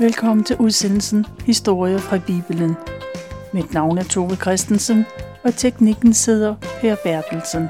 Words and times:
Velkommen 0.00 0.44
til 0.44 0.56
udsendelsen 0.56 1.26
Historier 1.46 1.98
fra 1.98 2.18
Bibelen. 2.26 2.76
Mit 3.52 3.72
navn 3.72 3.98
er 3.98 4.02
Tove 4.02 4.36
Christensen, 4.36 5.04
og 5.44 5.54
teknikken 5.54 6.14
sidder 6.14 6.54
Per 6.80 6.96
Bertelsen. 7.04 7.68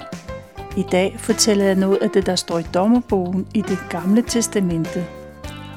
I 0.76 0.84
dag 0.92 1.16
fortæller 1.18 1.64
jeg 1.64 1.74
noget 1.74 1.96
af 1.96 2.10
det, 2.10 2.26
der 2.26 2.36
står 2.36 2.58
i 2.58 2.62
dommerbogen 2.74 3.46
i 3.54 3.62
det 3.62 3.78
gamle 3.90 4.22
testamente. 4.22 5.06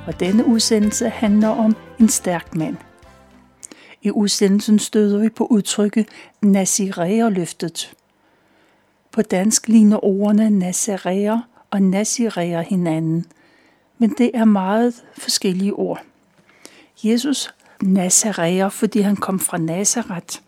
Og 0.07 0.20
denne 0.20 0.46
udsendelse 0.46 1.10
handler 1.10 1.48
om 1.48 1.75
en 2.00 2.10
stærk 2.10 2.56
mand. 2.56 2.78
I 4.02 4.11
udsendelsen 4.11 4.79
støder 4.79 5.20
vi 5.20 5.29
på 5.29 5.46
udtrykket 5.46 6.07
Naziræerløftet. 6.42 7.93
På 9.11 9.21
dansk 9.21 9.68
ligner 9.68 10.06
ordene 10.06 10.50
Nazaræer 10.50 11.39
og 11.71 11.82
Naziræer 11.82 12.61
hinanden, 12.61 13.25
men 13.97 14.15
det 14.18 14.32
er 14.33 14.46
meget 14.46 15.04
forskellige 15.18 15.74
ord. 15.74 16.04
Jesus 17.04 17.54
Nazareer, 17.82 18.69
fordi 18.69 19.00
han 19.00 19.15
kom 19.15 19.39
fra 19.39 19.57
Nazareth. 19.57 20.39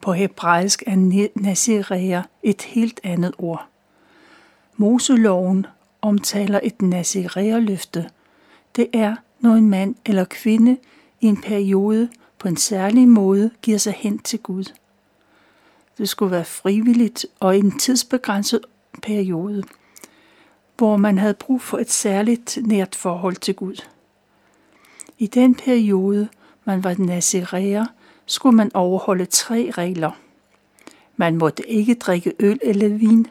På 0.00 0.12
hebraisk 0.12 0.82
er 0.86 1.28
Nazareer 1.34 2.22
et 2.42 2.62
helt 2.62 3.00
andet 3.02 3.34
ord. 3.38 3.66
Moseloven 4.76 5.66
omtaler 6.02 6.60
et 6.62 6.82
Nazaræerløfte. 6.82 8.10
Det 8.76 8.86
er, 8.92 9.16
når 9.40 9.54
en 9.54 9.70
mand 9.70 9.94
eller 10.06 10.24
kvinde 10.24 10.76
i 11.20 11.26
en 11.26 11.40
periode 11.42 12.08
på 12.38 12.48
en 12.48 12.56
særlig 12.56 13.08
måde 13.08 13.50
giver 13.62 13.78
sig 13.78 13.92
hen 13.92 14.18
til 14.18 14.38
Gud. 14.38 14.64
Det 15.98 16.08
skulle 16.08 16.30
være 16.30 16.44
frivilligt 16.44 17.26
og 17.40 17.56
i 17.56 17.58
en 17.58 17.78
tidsbegrænset 17.78 18.60
periode, 19.02 19.62
hvor 20.76 20.96
man 20.96 21.18
havde 21.18 21.34
brug 21.34 21.62
for 21.62 21.78
et 21.78 21.90
særligt 21.90 22.58
nært 22.62 22.94
forhold 22.94 23.36
til 23.36 23.54
Gud. 23.54 23.76
I 25.24 25.26
den 25.26 25.54
periode, 25.54 26.28
man 26.64 26.84
var 26.84 26.94
naziræer, 26.98 27.86
skulle 28.26 28.56
man 28.56 28.70
overholde 28.74 29.24
tre 29.24 29.70
regler. 29.70 30.10
Man 31.16 31.36
måtte 31.36 31.70
ikke 31.70 31.94
drikke 31.94 32.32
øl 32.40 32.58
eller 32.62 32.88
vin. 32.88 33.26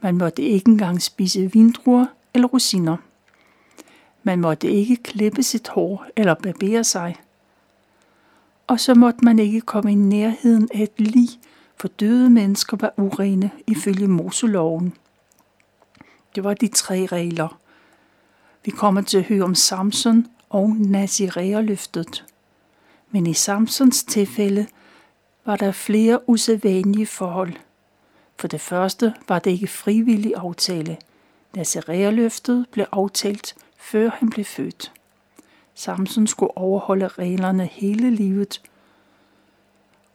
Man 0.00 0.18
måtte 0.18 0.42
ikke 0.42 0.70
engang 0.70 1.02
spise 1.02 1.52
vindruer 1.52 2.06
eller 2.34 2.48
rosiner. 2.48 2.96
Man 4.22 4.40
måtte 4.40 4.70
ikke 4.70 4.96
klippe 4.96 5.42
sit 5.42 5.68
hår 5.68 6.06
eller 6.16 6.34
barbere 6.34 6.84
sig. 6.84 7.16
Og 8.66 8.80
så 8.80 8.94
måtte 8.94 9.24
man 9.24 9.38
ikke 9.38 9.60
komme 9.60 9.92
i 9.92 9.94
nærheden 9.94 10.68
af 10.74 10.82
et 10.82 11.00
lig, 11.00 11.28
for 11.76 11.88
døde 11.88 12.30
mennesker 12.30 12.76
var 12.76 12.92
urene 12.96 13.50
ifølge 13.66 14.08
Moseloven. 14.08 14.94
Det 16.34 16.44
var 16.44 16.54
de 16.54 16.68
tre 16.68 17.06
regler. 17.06 17.58
Vi 18.64 18.70
kommer 18.70 19.00
til 19.00 19.18
at 19.18 19.24
høre 19.24 19.44
om 19.44 19.54
Samson 19.54 20.26
og 20.50 20.68
Naziræerløftet. 20.78 22.24
Men 23.10 23.26
i 23.26 23.34
Samsons 23.34 24.04
tilfælde 24.04 24.66
var 25.44 25.56
der 25.56 25.72
flere 25.72 26.28
usædvanlige 26.28 27.06
forhold. 27.06 27.52
For 28.38 28.48
det 28.48 28.60
første 28.60 29.14
var 29.28 29.38
det 29.38 29.50
ikke 29.50 29.66
frivillig 29.66 30.34
aftale. 30.36 30.96
Naziræerløftet 31.54 32.66
blev 32.72 32.86
aftalt, 32.92 33.54
før 33.78 34.10
han 34.10 34.30
blev 34.30 34.44
født. 34.44 34.92
Samson 35.74 36.26
skulle 36.26 36.58
overholde 36.58 37.08
reglerne 37.08 37.66
hele 37.66 38.10
livet. 38.10 38.62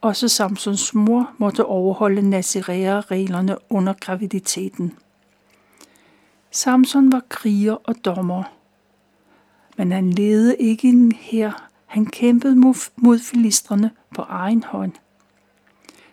Også 0.02 0.28
Samsons 0.28 0.94
mor 0.94 1.32
måtte 1.38 1.66
overholde 1.66 2.30
Nazirea-reglerne 2.30 3.58
under 3.70 3.94
graviditeten. 3.94 4.98
Samson 6.52 7.12
var 7.12 7.22
kriger 7.30 7.74
og 7.84 7.96
dommer, 8.06 8.44
men 9.76 9.92
han 9.92 10.10
ledede 10.10 10.56
ikke 10.56 10.88
en 10.88 11.12
her. 11.12 11.70
Han 11.86 12.06
kæmpede 12.06 12.56
mod 12.96 13.20
filistrene 13.20 13.92
på 14.16 14.22
egen 14.22 14.64
hånd. 14.64 14.92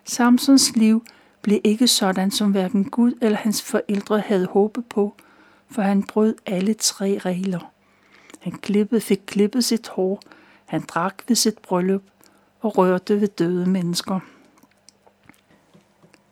Samsons 0.03 0.75
liv 0.75 1.05
blev 1.41 1.59
ikke 1.63 1.87
sådan, 1.87 2.31
som 2.31 2.51
hverken 2.51 2.85
Gud 2.89 3.13
eller 3.21 3.37
hans 3.37 3.61
forældre 3.61 4.19
havde 4.19 4.45
håbet 4.45 4.85
på, 4.85 5.15
for 5.71 5.81
han 5.81 6.03
brød 6.03 6.35
alle 6.45 6.73
tre 6.73 7.17
regler. 7.25 7.71
Han 8.39 8.51
klippede, 8.51 9.01
fik 9.01 9.21
klippet 9.25 9.63
sit 9.63 9.87
hår, 9.87 10.21
han 10.65 10.81
drak 10.87 11.23
ved 11.27 11.35
sit 11.35 11.57
bryllup 11.57 12.03
og 12.61 12.77
rørte 12.77 13.21
ved 13.21 13.27
døde 13.27 13.65
mennesker. 13.69 14.19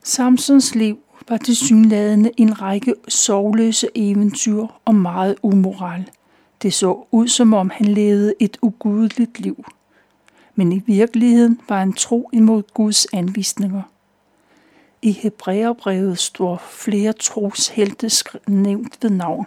Samsons 0.04 0.76
liv 0.76 1.00
var 1.30 1.38
til 1.38 1.56
en 2.38 2.62
række 2.62 2.96
sovløse 3.08 3.88
eventyr 3.96 4.66
og 4.86 4.96
meget 4.96 5.36
umoral– 5.42 6.10
det 6.62 6.74
så 6.74 7.06
ud, 7.12 7.28
som 7.28 7.54
om 7.54 7.70
han 7.70 7.86
levede 7.86 8.34
et 8.40 8.58
ugudeligt 8.62 9.40
liv. 9.40 9.66
Men 10.56 10.72
i 10.72 10.84
virkeligheden 10.86 11.60
var 11.70 11.80
han 11.80 11.94
tro 11.94 12.30
imod 12.34 12.64
Guds 12.74 13.08
anvisninger. 13.14 13.82
I 15.02 15.12
Hebræerbrevet 15.12 16.20
står 16.20 16.58
flere 16.70 17.14
troshelte 17.14 18.12
nævnt 18.48 18.98
ved 19.02 19.10
navn. 19.10 19.46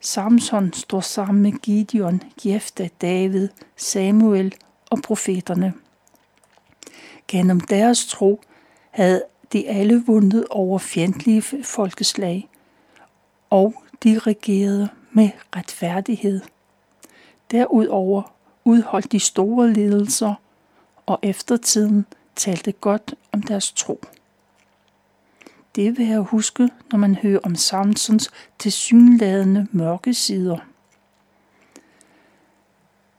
Samson 0.00 0.72
står 0.72 1.00
sammen 1.00 1.42
med 1.42 1.52
Gideon, 1.52 2.22
Jefta, 2.44 2.88
David, 3.00 3.48
Samuel 3.76 4.54
og 4.90 4.98
profeterne. 5.02 5.74
Gennem 7.28 7.60
deres 7.60 8.06
tro 8.06 8.40
havde 8.90 9.22
de 9.52 9.68
alle 9.68 10.04
vundet 10.06 10.44
over 10.50 10.78
fjendtlige 10.78 11.42
folkeslag, 11.62 12.48
og 13.50 13.74
de 14.04 14.18
regerede 14.18 14.88
med 15.12 15.30
retfærdighed. 15.56 16.40
Derudover 17.50 18.22
udholdt 18.64 19.12
de 19.12 19.20
store 19.20 19.72
ledelser, 19.72 20.34
og 21.06 21.18
eftertiden 21.22 22.06
talte 22.36 22.72
godt 22.72 23.14
om 23.32 23.42
deres 23.42 23.72
tro. 23.72 24.00
Det 25.74 25.98
vil 25.98 26.06
jeg 26.06 26.20
huske, 26.20 26.70
når 26.92 26.98
man 26.98 27.14
hører 27.14 27.40
om 27.42 27.54
Samsons 27.54 28.30
tilsyneladende 28.58 29.66
mørke 29.72 30.14
sider. 30.14 30.58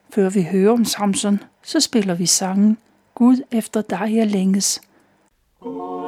Før 0.10 0.30
vi 0.30 0.44
hører 0.44 0.72
om 0.72 0.86
Samson, 0.86 1.40
så 1.64 1.80
spiller 1.80 2.14
vi 2.14 2.26
sangen 2.26 2.78
Gud 3.16 3.42
efter 3.52 3.82
dig 3.82 4.16
jeg 4.16 4.28
længes. 4.28 4.82
Oh. 5.62 5.94
Oh. 5.94 5.99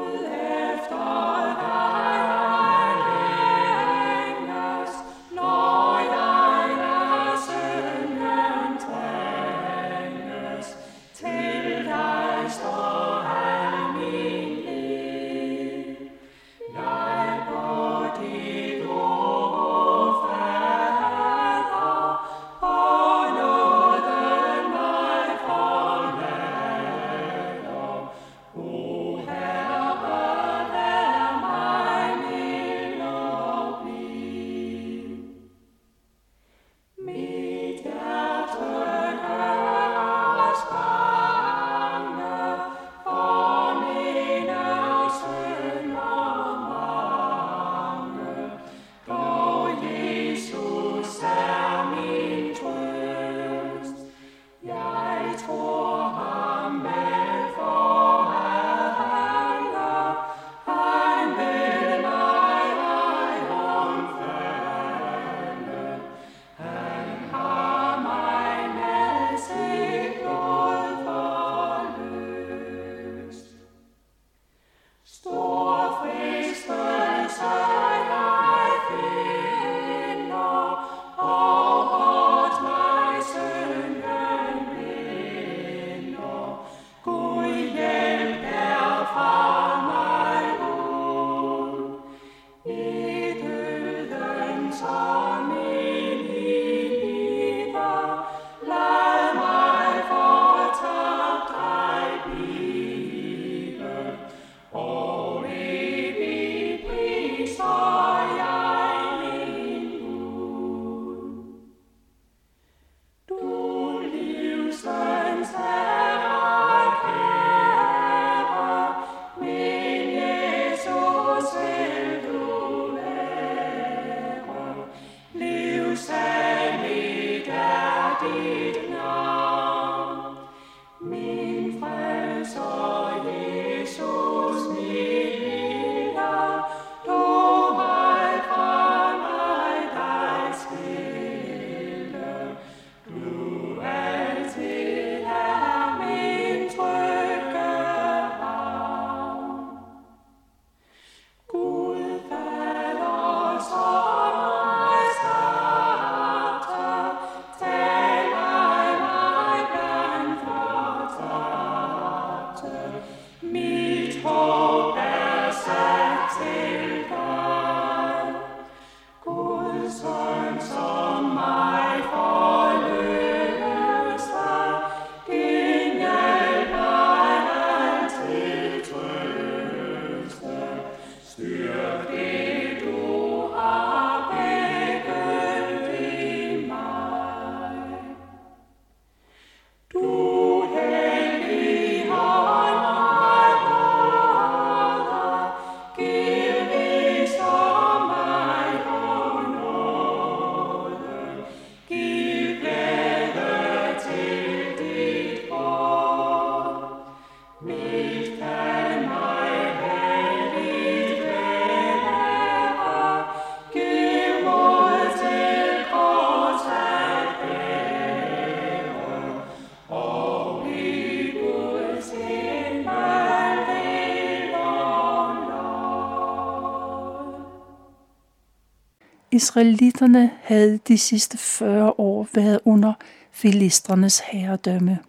Israelitterne 229.42 230.32
havde 230.44 230.80
de 230.88 230.98
sidste 230.98 231.38
40 231.38 231.94
år 231.98 232.28
været 232.34 232.60
under 232.66 232.94
filistrenes 233.32 234.20
herredømme. 234.20 235.00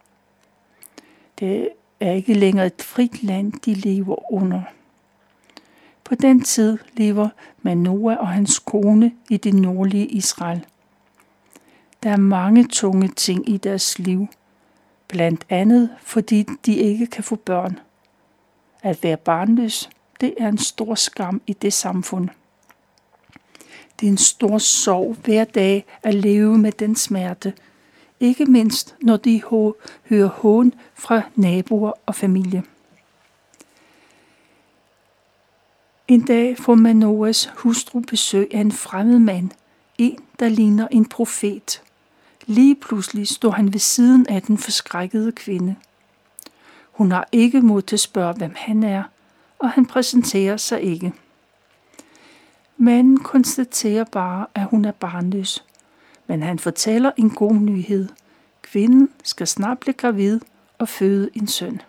Det 1.39 1.69
er 2.01 2.13
ikke 2.13 2.35
længere 2.35 2.67
et 2.67 2.83
frit 2.83 3.23
land, 3.23 3.53
de 3.53 3.75
lever 3.75 4.33
under. 4.33 4.63
På 6.05 6.15
den 6.15 6.43
tid 6.43 6.79
lever 6.93 7.29
Manoah 7.63 8.19
og 8.19 8.29
hans 8.29 8.59
kone 8.59 9.13
i 9.31 9.37
det 9.37 9.55
nordlige 9.55 10.07
Israel. 10.07 10.67
Der 12.03 12.11
er 12.11 12.17
mange 12.17 12.65
tunge 12.65 13.09
ting 13.09 13.49
i 13.49 13.57
deres 13.57 13.99
liv, 13.99 14.27
blandt 15.09 15.47
andet 15.49 15.91
fordi 16.03 16.47
de 16.67 16.75
ikke 16.75 17.07
kan 17.07 17.25
få 17.25 17.37
børn. 17.37 17.79
At 18.83 19.03
være 19.03 19.17
barnløs, 19.17 19.91
det 20.21 20.35
er 20.39 20.49
en 20.49 20.59
stor 20.59 20.95
skam 20.95 21.43
i 21.47 21.53
det 21.53 21.73
samfund. 21.73 22.29
Det 24.03 24.09
er 24.09 24.13
en 24.13 24.19
stor 24.19 24.59
sorg 24.59 25.17
hver 25.25 25.45
dag 25.45 25.85
at 26.03 26.15
leve 26.15 26.59
med 26.59 26.73
den 26.73 26.97
smerte, 26.97 27.53
ikke 28.21 28.45
mindst 28.45 28.97
når 29.03 29.17
de 29.17 29.43
hører 30.09 30.29
hån 30.29 30.75
fra 30.95 31.23
naboer 31.35 31.93
og 32.07 32.15
familie. 32.15 32.63
En 36.09 36.23
dag 36.25 36.59
får 36.59 36.75
Manoas 36.75 37.51
hustru 37.57 38.01
besøg 38.01 38.49
af 38.55 38.61
en 38.61 38.73
fremmed 38.73 39.19
mand, 39.19 39.51
en, 39.99 40.19
der 40.41 40.49
ligner 40.49 40.89
en 40.89 41.05
profet. 41.05 41.83
Lige 42.47 42.75
pludselig 42.75 43.29
står 43.29 43.51
han 43.51 43.73
ved 43.73 43.81
siden 43.81 44.27
af 44.29 44.43
den 44.43 44.59
forskrækkede 44.59 45.33
kvinde. 45.33 45.77
Hun 46.93 47.13
har 47.13 47.29
ikke 47.33 47.61
mod 47.61 47.83
til 47.83 47.97
at 47.97 48.01
spørge, 48.01 48.35
hvem 48.35 48.53
han 48.57 48.83
er, 48.83 49.03
og 49.59 49.71
han 49.71 49.87
præsenterer 49.87 50.57
sig 50.57 50.83
ikke. 50.83 51.13
Manden 52.83 53.19
konstaterer 53.19 54.05
bare, 54.05 54.47
at 54.55 54.65
hun 54.65 54.85
er 54.85 54.93
barnløs, 54.93 55.65
men 56.27 56.43
han 56.43 56.59
fortæller 56.59 57.11
en 57.17 57.31
god 57.31 57.55
nyhed. 57.55 58.09
Kvinden 58.63 59.09
skal 59.25 59.47
snart 59.47 59.79
blive 59.79 59.95
gravid 59.95 60.41
og 60.79 60.89
føde 60.89 61.31
en 61.35 61.47
søn. 61.47 61.81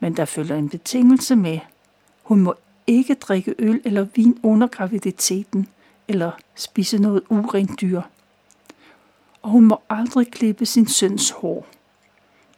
Men 0.00 0.16
der 0.16 0.24
følger 0.24 0.56
en 0.56 0.68
betingelse 0.68 1.36
med. 1.36 1.58
Hun 2.22 2.40
må 2.40 2.54
ikke 2.86 3.14
drikke 3.14 3.54
øl 3.58 3.80
eller 3.84 4.06
vin 4.14 4.38
under 4.42 4.66
graviditeten, 4.66 5.68
eller 6.08 6.30
spise 6.54 6.98
noget 6.98 7.22
urent 7.28 7.80
dyr. 7.80 8.02
Og 9.42 9.50
hun 9.50 9.64
må 9.64 9.80
aldrig 9.90 10.30
klippe 10.30 10.66
sin 10.66 10.88
søns 10.88 11.30
hår. 11.30 11.66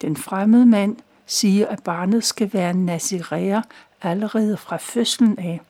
Den 0.00 0.16
fremmede 0.16 0.66
mand 0.66 0.97
siger, 1.26 1.66
at 1.66 1.83
barnet 1.83 2.25
skal 2.25 2.52
være 2.52 2.75
nazirer 2.75 3.62
allerede 4.02 4.57
fra 4.57 4.76
fødslen 4.76 5.38
af. 5.38 5.61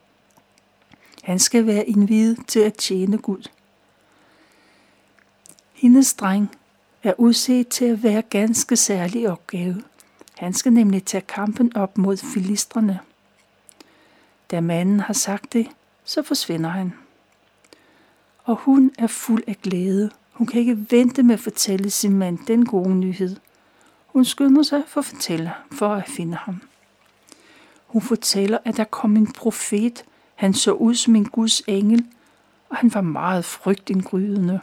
Han 1.21 1.39
skal 1.39 1.65
være 1.65 1.85
indviet 1.85 2.37
til 2.47 2.59
at 2.59 2.73
tjene 2.73 3.17
Gud. 3.17 3.49
Hendes 5.73 6.13
dreng 6.13 6.51
er 7.03 7.13
udset 7.17 7.67
til 7.67 7.85
at 7.85 8.03
være 8.03 8.21
ganske 8.21 8.75
særlig 8.75 9.29
opgave. 9.29 9.83
Han 10.37 10.53
skal 10.53 10.73
nemlig 10.73 11.03
tage 11.05 11.21
kampen 11.21 11.75
op 11.75 11.97
mod 11.97 12.17
filistrene. 12.17 12.99
Da 14.51 14.61
manden 14.61 14.99
har 14.99 15.13
sagt 15.13 15.53
det, 15.53 15.67
så 16.03 16.21
forsvinder 16.23 16.69
han. 16.69 16.93
Og 18.43 18.55
hun 18.55 18.91
er 18.97 19.07
fuld 19.07 19.43
af 19.47 19.57
glæde. 19.61 20.11
Hun 20.31 20.47
kan 20.47 20.59
ikke 20.59 20.85
vente 20.89 21.23
med 21.23 21.33
at 21.33 21.39
fortælle 21.39 21.89
sin 21.89 22.17
mand 22.17 22.39
den 22.47 22.65
gode 22.65 22.95
nyhed. 22.95 23.35
Hun 24.05 24.25
skynder 24.25 24.63
sig 24.63 24.83
for 24.87 24.99
at 24.99 25.05
fortælle, 25.05 25.53
for 25.71 25.93
at 25.93 26.09
finde 26.09 26.35
ham. 26.35 26.61
Hun 27.87 28.01
fortæller, 28.01 28.57
at 28.65 28.77
der 28.77 28.83
kom 28.83 29.17
en 29.17 29.31
profet. 29.31 30.05
Han 30.41 30.53
så 30.53 30.71
ud 30.71 30.95
som 30.95 31.15
en 31.15 31.25
Guds 31.25 31.61
engel, 31.67 32.05
og 32.69 32.77
han 32.77 32.93
var 32.93 33.01
meget 33.01 33.45
frygtindgrydende. 33.45 34.59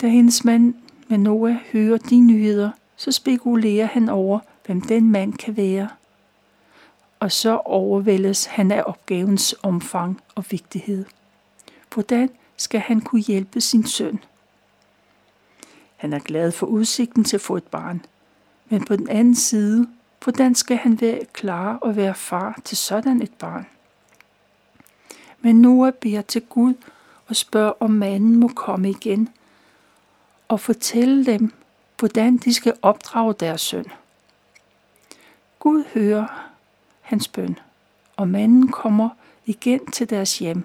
Da 0.00 0.08
hendes 0.08 0.44
mand 0.44 0.74
Manoa 1.08 1.58
hører 1.72 1.98
de 1.98 2.20
nyheder, 2.20 2.70
så 2.96 3.12
spekulerer 3.12 3.86
han 3.86 4.08
over, 4.08 4.38
hvem 4.66 4.80
den 4.80 5.10
mand 5.10 5.32
kan 5.32 5.56
være– 5.56 5.88
og 7.20 7.32
så 7.32 7.56
overvældes 7.64 8.44
han 8.44 8.72
af 8.72 8.82
opgavens 8.86 9.54
omfang 9.62 10.20
og 10.34 10.44
vigtighed. 10.50 11.04
Hvordan 11.94 12.30
skal 12.56 12.80
han 12.80 13.00
kunne 13.00 13.22
hjælpe 13.22 13.60
sin 13.60 13.86
søn? 13.86 14.18
Han 15.96 16.12
er 16.12 16.18
glad 16.18 16.52
for 16.52 16.66
udsigten 16.66 17.24
til 17.24 17.36
at 17.36 17.40
få 17.40 17.56
et 17.56 17.64
barn, 17.64 18.04
men 18.68 18.84
på 18.84 18.96
den 18.96 19.08
anden 19.08 19.34
side, 19.34 19.88
hvordan 20.24 20.54
skal 20.54 20.76
han 20.76 21.00
være 21.00 21.24
klar 21.32 21.76
og 21.76 21.96
være 21.96 22.14
far 22.14 22.60
til 22.64 22.76
sådan 22.76 23.22
et 23.22 23.32
barn? 23.32 23.66
Men 25.44 25.60
Noah 25.60 25.92
beder 25.92 26.22
til 26.22 26.42
Gud 26.42 26.74
og 27.26 27.36
spørger, 27.36 27.72
om 27.80 27.90
manden 27.90 28.36
må 28.36 28.48
komme 28.48 28.90
igen 28.90 29.28
og 30.48 30.60
fortælle 30.60 31.26
dem, 31.26 31.52
hvordan 31.98 32.36
de 32.36 32.54
skal 32.54 32.74
opdrage 32.82 33.34
deres 33.40 33.60
søn. 33.60 33.84
Gud 35.58 35.84
hører 35.94 36.50
hans 37.00 37.28
bøn, 37.28 37.58
og 38.16 38.28
manden 38.28 38.68
kommer 38.68 39.08
igen 39.46 39.86
til 39.86 40.10
deres 40.10 40.38
hjem. 40.38 40.64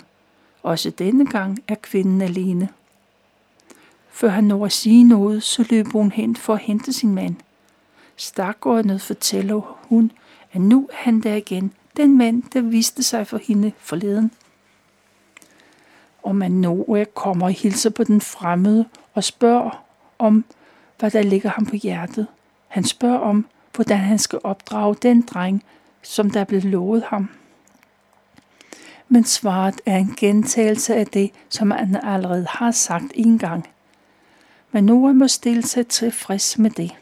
Også 0.63 0.89
denne 0.89 1.25
gang 1.25 1.63
er 1.67 1.75
kvinden 1.75 2.21
alene. 2.21 2.69
Før 4.09 4.29
han 4.29 4.43
når 4.43 4.65
at 4.65 4.71
sige 4.71 5.03
noget, 5.03 5.43
så 5.43 5.65
løber 5.69 5.91
hun 5.91 6.11
hen 6.11 6.35
for 6.35 6.53
at 6.53 6.59
hente 6.59 6.93
sin 6.93 7.15
mand. 7.15 7.35
Stakåndet 8.15 9.01
fortæller 9.01 9.77
hun, 9.89 10.11
at 10.51 10.61
nu 10.61 10.89
er 10.91 10.95
han 10.95 11.21
der 11.21 11.35
igen, 11.35 11.73
den 11.97 12.17
mand, 12.17 12.43
der 12.53 12.61
viste 12.61 13.03
sig 13.03 13.27
for 13.27 13.37
hende 13.37 13.71
forleden. 13.77 14.31
Og 16.29 16.35
Manoa 16.35 17.03
kommer 17.13 17.45
og 17.45 17.51
hilser 17.51 17.89
på 17.89 18.03
den 18.03 18.21
fremmede 18.21 18.85
og 19.13 19.23
spørger 19.23 19.83
om, 20.19 20.45
hvad 20.99 21.11
der 21.11 21.21
ligger 21.21 21.49
ham 21.49 21.65
på 21.65 21.75
hjertet. 21.75 22.27
Han 22.67 22.83
spørger 22.83 23.19
om, 23.19 23.45
hvordan 23.75 23.97
han 23.97 24.19
skal 24.19 24.39
opdrage 24.43 24.95
den 24.95 25.21
dreng, 25.21 25.63
som 26.01 26.31
der 26.31 26.43
blev 26.43 26.61
lovet 26.63 27.03
ham. 27.03 27.29
Men 29.07 29.23
svaret 29.23 29.81
er 29.85 29.97
en 29.97 30.15
gentagelse 30.17 30.95
af 30.95 31.07
det, 31.07 31.31
som 31.49 31.71
han 31.71 31.99
allerede 32.03 32.47
har 32.49 32.71
sagt 32.71 33.11
en 33.15 33.39
gang. 33.39 33.69
Men 34.71 34.85
Noah 34.85 35.15
må 35.15 35.27
stille 35.27 35.63
sig 35.63 35.87
tilfreds 35.87 36.57
med 36.57 36.71
det. 36.71 36.95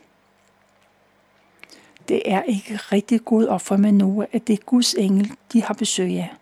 Det 2.07 2.21
er 2.25 2.41
ikke 2.41 2.75
rigtig 2.75 3.25
god 3.25 3.47
op 3.47 3.61
for 3.61 3.77
Noah, 3.77 4.27
at 4.31 4.47
det 4.47 4.53
er 4.53 4.63
Guds 4.65 4.93
engel, 4.93 5.31
de 5.53 5.63
har 5.63 5.73
besøg 5.73 6.17
af. 6.17 6.36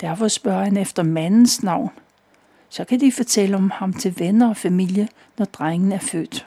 Derfor 0.00 0.28
spørger 0.28 0.64
han 0.64 0.76
efter 0.76 1.02
mandens 1.02 1.62
navn. 1.62 1.90
Så 2.68 2.84
kan 2.84 3.00
de 3.00 3.12
fortælle 3.12 3.56
om 3.56 3.70
ham 3.70 3.92
til 3.92 4.18
venner 4.18 4.48
og 4.48 4.56
familie, 4.56 5.08
når 5.38 5.44
drengen 5.44 5.92
er 5.92 5.98
født. 5.98 6.46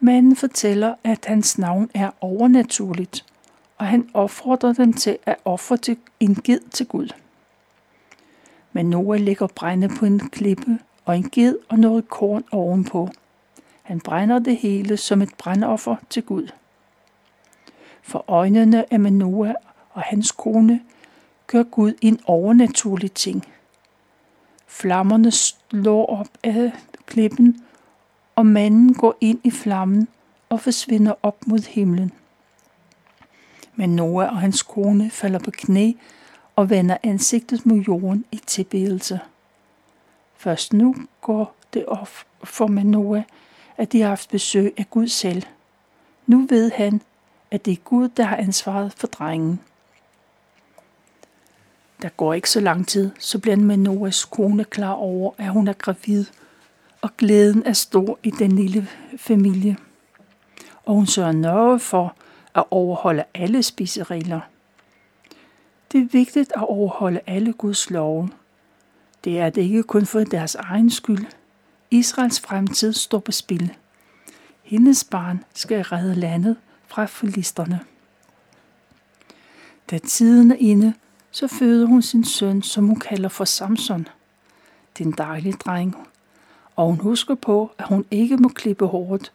Manden 0.00 0.36
fortæller, 0.36 0.94
at 1.04 1.24
hans 1.24 1.58
navn 1.58 1.90
er 1.94 2.10
overnaturligt, 2.20 3.24
og 3.78 3.86
han 3.86 4.10
opfordrer 4.14 4.72
dem 4.72 4.92
til 4.92 5.18
at 5.26 5.36
ofre 5.44 5.76
til 5.76 5.96
en 6.20 6.34
ged 6.34 6.60
til 6.70 6.86
Gud. 6.86 7.08
Men 8.72 8.90
Noah 8.90 9.20
lægger 9.20 9.46
brænde 9.46 9.88
på 9.88 10.06
en 10.06 10.28
klippe 10.28 10.78
og 11.04 11.16
en 11.16 11.30
ged 11.30 11.58
og 11.68 11.78
noget 11.78 12.08
korn 12.08 12.44
ovenpå. 12.52 13.08
Han 13.82 14.00
brænder 14.00 14.38
det 14.38 14.56
hele 14.56 14.96
som 14.96 15.22
et 15.22 15.34
brændoffer 15.38 15.96
til 16.10 16.22
Gud. 16.22 16.48
For 18.02 18.24
øjnene 18.28 18.92
af 18.92 19.00
Manoah 19.00 19.54
og 19.90 20.02
hans 20.02 20.32
kone 20.32 20.80
gør 21.52 21.62
Gud 21.62 21.92
en 22.00 22.20
overnaturlig 22.26 23.12
ting. 23.12 23.46
Flammerne 24.66 25.30
slår 25.30 26.06
op 26.06 26.28
af 26.42 26.72
klippen 27.06 27.64
og 28.36 28.46
manden 28.46 28.94
går 28.94 29.16
ind 29.20 29.40
i 29.44 29.50
flammen 29.50 30.08
og 30.48 30.60
forsvinder 30.60 31.14
op 31.22 31.46
mod 31.46 31.68
himlen. 31.68 32.12
Men 33.74 33.96
Noah 33.96 34.32
og 34.32 34.40
hans 34.40 34.62
kone 34.62 35.10
falder 35.10 35.38
på 35.38 35.50
knæ 35.50 35.92
og 36.56 36.70
vender 36.70 36.96
ansigtet 37.02 37.66
mod 37.66 37.78
jorden 37.78 38.24
i 38.32 38.36
tilbedelse. 38.46 39.20
Først 40.36 40.72
nu 40.72 40.94
går 41.20 41.54
det 41.74 41.86
op 41.86 42.10
for 42.44 42.66
Manoah, 42.66 43.22
at 43.76 43.92
de 43.92 44.00
har 44.00 44.08
haft 44.08 44.30
besøg 44.30 44.74
af 44.76 44.90
Gud 44.90 45.08
selv. 45.08 45.42
Nu 46.26 46.46
ved 46.48 46.70
han, 46.70 47.00
at 47.50 47.64
det 47.64 47.72
er 47.72 47.82
Gud, 47.84 48.08
der 48.08 48.24
har 48.24 48.36
ansvaret 48.36 48.92
for 48.96 49.06
drengen. 49.06 49.60
Der 52.02 52.08
går 52.08 52.34
ikke 52.34 52.50
så 52.50 52.60
lang 52.60 52.88
tid, 52.88 53.10
så 53.18 53.38
bliver 53.38 53.56
Manoas 53.56 54.24
kone 54.24 54.64
klar 54.64 54.92
over, 54.92 55.32
at 55.38 55.48
hun 55.48 55.68
er 55.68 55.72
gravid– 55.72 56.24
og 57.02 57.16
glæden 57.16 57.62
er 57.66 57.72
stor 57.72 58.18
i 58.22 58.30
den 58.30 58.52
lille 58.52 58.88
familie. 59.16 59.76
Og 60.84 60.94
hun 60.94 61.06
sørger 61.06 61.32
nøje 61.32 61.78
for 61.78 62.16
at 62.54 62.64
overholde 62.70 63.24
alle 63.34 63.62
spiseregler. 63.62 64.40
Det 65.92 66.00
er 66.00 66.08
vigtigt 66.12 66.52
at 66.56 66.62
overholde 66.62 67.20
alle 67.26 67.52
Guds 67.52 67.90
love. 67.90 68.30
Det 69.24 69.40
er 69.40 69.50
det 69.50 69.62
ikke 69.62 69.82
kun 69.82 70.06
for 70.06 70.20
deres 70.20 70.54
egen 70.54 70.90
skyld. 70.90 71.26
Israels 71.90 72.40
fremtid 72.40 72.92
står 72.92 73.18
på 73.18 73.32
spil. 73.32 73.74
Hendes 74.62 75.04
barn 75.04 75.44
skal 75.54 75.82
redde 75.82 76.14
landet 76.14 76.56
fra 76.86 77.06
filisterne. 77.06 77.80
Da 79.90 79.98
tiden 79.98 80.50
er 80.50 80.56
inde, 80.58 80.94
så 81.32 81.46
føder 81.46 81.86
hun 81.86 82.02
sin 82.02 82.24
søn, 82.24 82.62
som 82.62 82.86
hun 82.86 83.00
kalder 83.00 83.28
for 83.28 83.44
Samson. 83.44 84.08
Det 84.98 85.04
er 85.04 85.08
en 85.08 85.14
dejlig 85.18 85.60
dreng, 85.60 86.08
og 86.76 86.86
hun 86.86 87.00
husker 87.00 87.34
på, 87.34 87.72
at 87.78 87.88
hun 87.88 88.04
ikke 88.10 88.36
må 88.36 88.48
klippe 88.48 88.86
håret, 88.86 89.32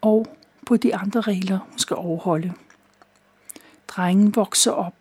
og 0.00 0.26
på 0.66 0.76
de 0.76 0.96
andre 0.96 1.20
regler, 1.20 1.58
hun 1.58 1.78
skal 1.78 1.96
overholde. 1.96 2.52
Drengen 3.88 4.36
vokser 4.36 4.70
op, 4.70 4.94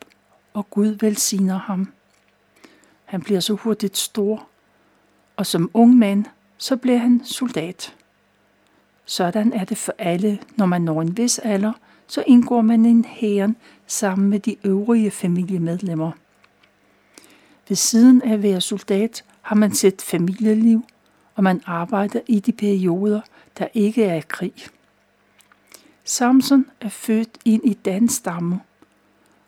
og 0.54 0.70
Gud 0.70 0.88
velsigner 0.88 1.58
ham. 1.58 1.94
Han 3.06 3.22
bliver 3.22 3.40
så 3.40 3.54
hurtigt 3.54 3.98
stor, 3.98 4.48
og 5.38 5.46
som 5.46 5.72
ung 5.74 5.96
mand, 5.96 6.26
så 6.58 6.78
bliver 6.78 6.98
han 6.98 7.26
soldat. 7.26 7.96
Sådan 9.06 9.54
er 9.54 9.66
det 9.66 9.78
for 9.78 9.94
alle, 9.98 10.40
når 10.56 10.66
man 10.66 10.82
når 10.82 11.02
en 11.02 11.18
vis 11.18 11.40
alder, 11.40 11.74
så 12.08 12.24
indgår 12.28 12.62
man 12.62 12.86
en 12.86 13.06
hæren 13.06 13.56
sammen 13.88 14.30
med 14.30 14.40
de 14.40 14.56
øvrige 14.64 15.12
familiemedlemmer. 15.12 16.12
Ved 17.68 17.76
siden 17.76 18.22
af 18.22 18.34
at 18.34 18.44
være 18.44 18.62
soldat 18.62 19.24
har 19.42 19.56
man 19.56 19.74
set 19.74 20.02
familieliv, 20.02 20.86
og 21.36 21.44
man 21.44 21.62
arbejder 21.66 22.20
i 22.28 22.40
de 22.40 22.52
perioder, 22.52 23.22
der 23.58 23.68
ikke 23.74 24.04
er 24.04 24.22
krig. 24.22 24.54
Samson 26.04 26.66
er 26.82 26.90
født 26.90 27.38
ind 27.46 27.62
i 27.66 27.74
den 27.74 28.10
stamme, 28.10 28.60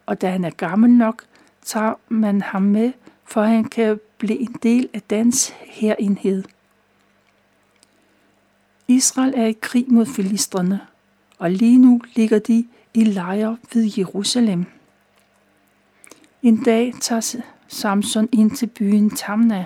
og 0.06 0.22
da 0.22 0.30
han 0.30 0.44
er 0.44 0.50
gammel 0.50 0.90
nok, 0.90 1.24
tager 1.64 1.94
man 2.10 2.42
ham 2.42 2.62
med, 2.62 2.92
for 3.26 3.44
han 3.44 3.64
kan 3.64 4.00
blive 4.18 4.40
en 4.40 4.56
del 4.64 4.90
af 4.94 5.02
dans 5.02 5.54
herenhed. 5.60 6.44
Israel 8.88 9.34
er 9.36 9.46
i 9.46 9.58
krig 9.62 9.86
mod 9.88 10.06
filistrene, 10.06 10.80
og 11.38 11.52
lige 11.52 11.78
nu 11.78 12.02
ligger 12.16 12.40
de 12.40 12.68
i 12.94 13.04
lejre 13.04 13.58
ved 13.74 13.92
Jerusalem. 13.98 14.66
En 16.44 16.64
dag 16.64 16.94
tager 17.02 17.36
Samson 17.68 18.30
ind 18.32 18.52
til 18.52 18.68
byen 18.68 19.10
Tamna, 19.10 19.66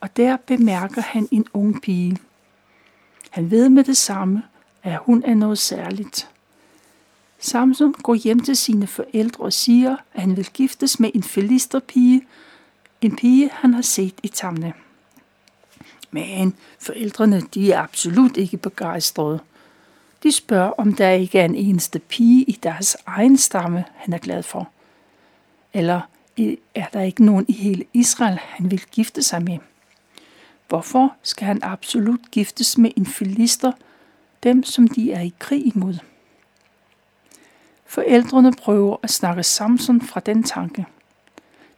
og 0.00 0.16
der 0.16 0.36
bemærker 0.36 1.02
han 1.02 1.28
en 1.30 1.46
ung 1.52 1.82
pige. 1.82 2.18
Han 3.30 3.50
ved 3.50 3.68
med 3.68 3.84
det 3.84 3.96
samme, 3.96 4.42
at 4.82 4.98
hun 4.98 5.22
er 5.26 5.34
noget 5.34 5.58
særligt. 5.58 6.30
Samson 7.38 7.92
går 7.92 8.14
hjem 8.14 8.40
til 8.40 8.56
sine 8.56 8.86
forældre 8.86 9.44
og 9.44 9.52
siger, 9.52 9.96
at 10.14 10.20
han 10.20 10.36
vil 10.36 10.50
giftes 10.54 11.00
med 11.00 11.10
en 11.14 11.22
filisterpige, 11.22 12.26
en 13.00 13.16
pige, 13.16 13.50
han 13.52 13.74
har 13.74 13.82
set 13.82 14.14
i 14.22 14.28
Tamna. 14.28 14.72
Men 16.10 16.54
forældrene, 16.78 17.40
de 17.40 17.72
er 17.72 17.82
absolut 17.82 18.36
ikke 18.36 18.56
begejstrede. 18.56 19.40
De 20.26 20.32
spørger, 20.32 20.70
om 20.70 20.92
der 20.94 21.10
ikke 21.10 21.38
er 21.38 21.44
en 21.44 21.54
eneste 21.54 21.98
pige 21.98 22.42
i 22.44 22.52
deres 22.62 22.96
egen 23.06 23.36
stamme, 23.36 23.84
han 23.94 24.14
er 24.14 24.18
glad 24.18 24.42
for. 24.42 24.68
Eller 25.72 26.00
er 26.74 26.86
der 26.92 27.00
ikke 27.00 27.24
nogen 27.24 27.44
i 27.48 27.52
hele 27.52 27.84
Israel, 27.92 28.38
han 28.42 28.70
vil 28.70 28.82
gifte 28.90 29.22
sig 29.22 29.42
med? 29.42 29.58
Hvorfor 30.68 31.14
skal 31.22 31.46
han 31.46 31.62
absolut 31.62 32.30
giftes 32.30 32.78
med 32.78 32.90
en 32.96 33.06
filister, 33.06 33.72
dem 34.42 34.64
som 34.64 34.88
de 34.88 35.12
er 35.12 35.20
i 35.20 35.34
krig 35.38 35.76
imod? 35.76 35.98
Forældrene 37.84 38.52
prøver 38.52 38.96
at 39.02 39.10
snakke 39.10 39.42
Samson 39.42 40.00
fra 40.00 40.20
den 40.20 40.42
tanke. 40.42 40.86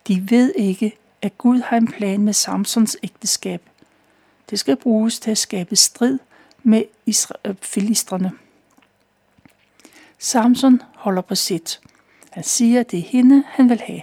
De 0.08 0.30
ved 0.30 0.52
ikke, 0.56 0.96
at 1.22 1.38
Gud 1.38 1.60
har 1.60 1.76
en 1.76 1.88
plan 1.88 2.20
med 2.20 2.32
Samsons 2.32 2.96
ægteskab. 3.02 3.62
Det 4.50 4.58
skal 4.58 4.76
bruges 4.76 5.20
til 5.20 5.30
at 5.30 5.38
skabe 5.38 5.76
strid 5.76 6.18
med 6.68 6.84
isra- 7.10 7.40
øh, 7.44 7.54
filistrene. 7.62 8.32
Samson 10.18 10.82
holder 10.94 11.22
på 11.22 11.34
sit. 11.34 11.80
Han 12.30 12.44
siger, 12.44 12.80
at 12.80 12.90
det 12.90 12.98
er 12.98 13.02
hende, 13.02 13.44
han 13.46 13.68
vil 13.68 13.80
have. 13.80 14.02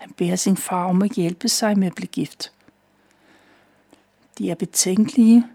Han 0.00 0.10
beder 0.10 0.36
sin 0.36 0.56
far 0.56 0.84
om 0.84 1.02
at 1.02 1.10
hjælpe 1.10 1.48
sig 1.48 1.78
med 1.78 1.86
at 1.86 1.94
blive 1.94 2.06
gift. 2.06 2.52
De 4.38 4.50
er 4.50 4.54
betænkelige, 4.54 5.46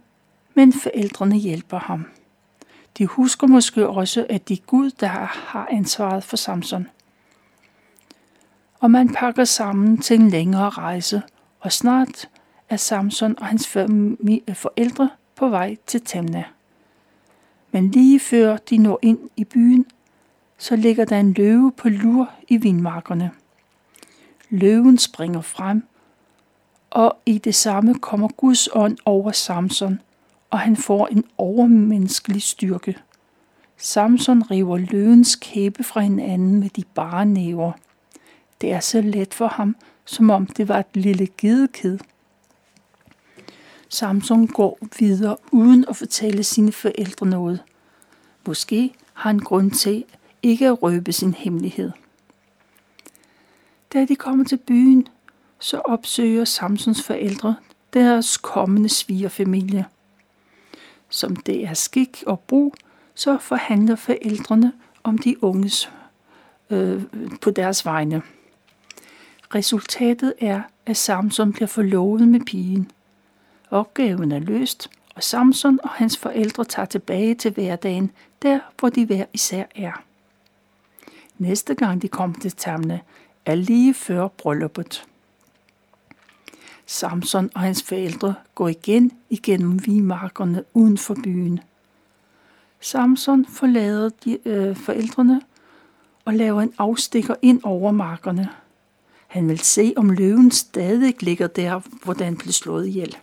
men 0.53 0.73
forældrene 0.73 1.35
hjælper 1.35 1.79
ham. 1.79 2.05
De 2.97 3.05
husker 3.05 3.47
måske 3.47 3.87
også, 3.87 4.25
at 4.29 4.47
det 4.47 4.59
er 4.59 4.63
Gud, 4.65 4.91
der 4.91 5.07
har 5.07 5.67
ansvaret 5.71 6.23
for 6.23 6.37
Samson. 6.37 6.87
Og 8.79 8.91
man 8.91 9.13
pakker 9.13 9.45
sammen 9.45 10.01
til 10.01 10.19
en 10.19 10.29
længere 10.29 10.69
rejse, 10.69 11.21
og 11.59 11.71
snart 11.71 12.29
er 12.69 12.77
Samson 12.77 13.35
og 13.39 13.45
hans 13.45 13.67
forældre 14.53 15.09
på 15.35 15.49
vej 15.49 15.75
til 15.87 16.01
Tamna. 16.01 16.43
Men 17.71 17.91
lige 17.91 18.19
før 18.19 18.57
de 18.57 18.77
når 18.77 18.99
ind 19.01 19.19
i 19.37 19.43
byen, 19.43 19.85
så 20.57 20.75
ligger 20.75 21.05
der 21.05 21.19
en 21.19 21.33
løve 21.33 21.71
på 21.71 21.89
lur 21.89 22.29
i 22.47 22.57
vindmarkerne. 22.57 23.31
Løven 24.49 24.97
springer 24.97 25.41
frem, 25.41 25.83
og 26.89 27.17
i 27.25 27.37
det 27.37 27.55
samme 27.55 27.95
kommer 27.95 28.27
Guds 28.27 28.69
ånd 28.73 28.97
over 29.05 29.31
Samson, 29.31 29.99
og 30.49 30.59
han 30.59 30.75
får 30.75 31.07
en 31.07 31.23
overmenneskelig 31.37 32.41
styrke. 32.41 32.97
Samson 33.77 34.51
river 34.51 34.77
løvens 34.77 35.35
kæbe 35.35 35.83
fra 35.83 36.01
hinanden 36.01 36.59
med 36.59 36.69
de 36.69 36.83
bare 36.95 37.25
næver. 37.25 37.71
Det 38.61 38.71
er 38.71 38.79
så 38.79 39.01
let 39.01 39.33
for 39.33 39.47
ham, 39.47 39.75
som 40.05 40.29
om 40.29 40.45
det 40.45 40.67
var 40.67 40.79
et 40.79 40.95
lille 40.95 41.27
gedekid. 41.37 41.99
Samson 43.93 44.47
går 44.47 44.79
videre 44.99 45.37
uden 45.51 45.85
at 45.89 45.95
fortælle 45.95 46.43
sine 46.43 46.71
forældre 46.71 47.25
noget. 47.25 47.63
Måske 48.47 48.93
har 49.13 49.29
han 49.29 49.39
grund 49.39 49.71
til 49.71 50.03
ikke 50.43 50.67
at 50.67 50.83
røbe 50.83 51.11
sin 51.11 51.33
hemmelighed. 51.33 51.91
Da 53.93 54.05
de 54.05 54.15
kommer 54.15 54.45
til 54.45 54.57
byen, 54.57 55.07
så 55.59 55.77
opsøger 55.77 56.45
Samsons 56.45 57.03
forældre 57.03 57.55
deres 57.93 58.37
kommende 58.37 58.89
svigerfamilie. 58.89 59.85
Som 61.09 61.35
det 61.35 61.63
er 61.63 61.73
skik 61.73 62.23
og 62.27 62.39
brug, 62.39 62.75
så 63.15 63.37
forhandler 63.37 63.95
forældrene 63.95 64.73
om 65.03 65.17
de 65.17 65.43
unges 65.43 65.91
øh, 66.69 67.03
på 67.41 67.51
deres 67.51 67.85
vegne. 67.85 68.21
Resultatet 69.55 70.33
er, 70.39 70.61
at 70.85 70.97
Samson 70.97 71.53
bliver 71.53 71.67
forlovet 71.67 72.27
med 72.27 72.39
pigen– 72.39 72.91
Opgaven 73.73 74.31
er 74.31 74.39
løst, 74.39 74.89
og 75.15 75.23
Samson 75.23 75.79
og 75.83 75.89
hans 75.89 76.17
forældre 76.17 76.65
tager 76.65 76.85
tilbage 76.85 77.35
til 77.35 77.51
hverdagen, 77.51 78.11
der 78.41 78.59
hvor 78.79 78.89
de 78.89 79.05
hver 79.05 79.25
især 79.33 79.63
er. 79.75 80.03
Næste 81.37 81.75
gang 81.75 82.01
de 82.01 82.07
kommer 82.07 82.39
til 82.39 82.51
Tamne, 82.51 83.01
er 83.45 83.55
lige 83.55 83.93
før 83.93 84.27
brylluppet. 84.27 85.05
Samson 86.85 87.49
og 87.55 87.61
hans 87.61 87.83
forældre 87.83 88.33
går 88.55 88.67
igen 88.67 89.11
igennem 89.29 89.85
vimarkerne 89.85 90.63
uden 90.73 90.97
for 90.97 91.15
byen. 91.23 91.59
Samson 92.79 93.45
forlader 93.45 94.09
de, 94.25 94.39
øh, 94.45 94.75
forældrene 94.75 95.41
og 96.25 96.33
laver 96.33 96.61
en 96.61 96.73
afstikker 96.77 97.35
ind 97.41 97.61
over 97.63 97.91
markerne. 97.91 98.49
Han 99.27 99.47
vil 99.47 99.59
se, 99.59 99.93
om 99.97 100.09
løven 100.09 100.51
stadig 100.51 101.23
ligger 101.23 101.47
der, 101.47 101.81
hvor 102.03 102.13
den 102.13 102.37
blev 102.37 102.51
slået 102.51 102.87
ihjel. 102.87 103.17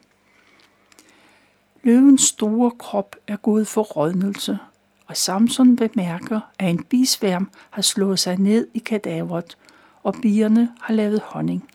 Løvens 1.83 2.23
store 2.23 2.71
krop 2.71 3.17
er 3.27 3.37
gået 3.37 3.67
for 3.67 3.83
rådnelse, 3.83 4.59
og 5.07 5.17
Samson 5.17 5.77
bemærker, 5.77 6.41
at 6.59 6.71
en 6.71 6.85
bisværm 6.85 7.51
har 7.71 7.83
slået 7.83 8.19
sig 8.19 8.37
ned 8.37 8.69
i 8.75 8.79
kadaveret, 8.79 9.57
og 10.03 10.15
bierne 10.23 10.73
har 10.81 10.95
lavet 10.95 11.21
honning. 11.21 11.69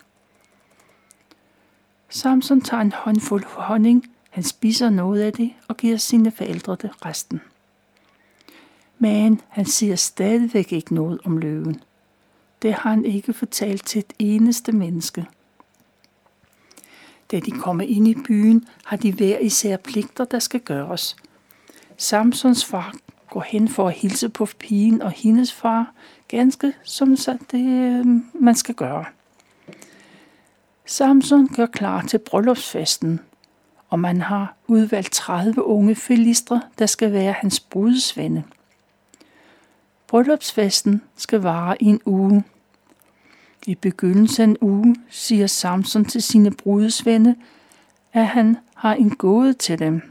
Samson 2.08 2.60
tager 2.60 2.80
en 2.80 2.92
håndfuld 2.92 3.44
honning, 3.44 4.10
han 4.30 4.42
spiser 4.44 4.90
noget 4.90 5.20
af 5.20 5.32
det 5.32 5.52
og 5.68 5.76
giver 5.76 5.96
sine 5.96 6.30
forældre 6.30 6.76
det 6.82 7.06
resten. 7.06 7.40
Men 8.98 9.40
han 9.48 9.64
siger 9.64 9.96
stadigvæk 9.96 10.72
ikke 10.72 10.94
noget 10.94 11.20
om 11.24 11.38
løven. 11.38 11.80
Det 12.62 12.74
har 12.74 12.90
han 12.90 13.04
ikke 13.04 13.32
fortalt 13.32 13.86
til 13.86 13.98
et 13.98 14.12
eneste 14.18 14.72
menneske– 14.72 15.26
da 17.30 17.40
de 17.40 17.50
kommer 17.50 17.84
ind 17.84 18.08
i 18.08 18.14
byen, 18.26 18.68
har 18.84 18.96
de 18.96 19.12
hver 19.12 19.38
især 19.38 19.76
pligter, 19.76 20.24
der 20.24 20.38
skal 20.38 20.60
gøres. 20.60 21.16
Samsons 21.96 22.64
far 22.64 22.94
går 23.30 23.40
hen 23.40 23.68
for 23.68 23.88
at 23.88 23.94
hilse 23.94 24.28
på 24.28 24.48
pigen 24.58 25.02
og 25.02 25.10
hendes 25.10 25.52
far, 25.52 25.92
ganske 26.28 26.72
som 26.82 27.16
det, 27.50 27.66
øh, 27.66 28.06
man 28.34 28.54
skal 28.54 28.74
gøre. 28.74 29.04
Samson 30.86 31.48
gør 31.48 31.66
klar 31.66 32.02
til 32.02 32.18
bryllupsfesten, 32.18 33.20
og 33.88 33.98
man 33.98 34.20
har 34.20 34.54
udvalgt 34.66 35.12
30 35.12 35.64
unge 35.64 35.94
filistre, 35.94 36.62
der 36.78 36.86
skal 36.86 37.12
være 37.12 37.32
hans 37.32 37.60
brudesvende. 37.60 38.42
Bryllupsfesten 40.06 41.02
skal 41.16 41.40
vare 41.40 41.82
i 41.82 41.86
en 41.86 42.00
uge– 42.04 42.44
i 43.66 43.74
begyndelsen 43.74 44.52
af 44.52 44.56
ugen 44.60 45.04
siger 45.10 45.46
Samson 45.46 46.04
til 46.04 46.22
sine 46.22 46.50
brudesvende, 46.50 47.36
at 48.12 48.26
han 48.26 48.56
har 48.74 48.94
en 48.94 49.10
gåde 49.10 49.52
til 49.52 49.78
dem. 49.78 50.02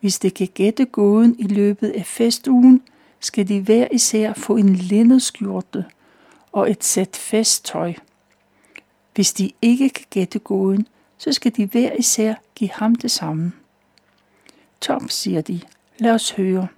Hvis 0.00 0.18
de 0.18 0.30
kan 0.30 0.48
gætte 0.54 0.84
gåden 0.84 1.36
i 1.38 1.42
løbet 1.42 1.90
af 1.90 2.06
festugen, 2.06 2.82
skal 3.20 3.48
de 3.48 3.60
hver 3.60 3.88
især 3.92 4.32
få 4.32 4.56
en 4.56 4.76
linnedskjorte, 4.76 5.84
og 6.52 6.70
et 6.70 6.84
sæt 6.84 7.16
festtøj. 7.16 7.94
Hvis 9.14 9.32
de 9.32 9.50
ikke 9.62 9.88
kan 9.88 10.04
gætte 10.10 10.38
gåden, 10.38 10.86
så 11.18 11.32
skal 11.32 11.56
de 11.56 11.66
hver 11.66 11.92
især 11.92 12.34
give 12.54 12.70
ham 12.70 12.94
det 12.94 13.10
samme. 13.10 13.52
Top, 14.80 15.02
siger 15.08 15.40
de. 15.40 15.60
Lad 15.98 16.10
os 16.10 16.30
høre. 16.30 16.68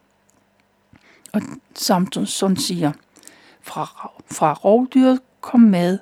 Og 1.32 1.42
Samson 1.74 2.56
siger, 2.56 2.92
fra, 3.60 4.10
fra 4.30 4.52
rovdyret 4.52 5.20
kom 5.40 5.60
mad, 5.60 5.98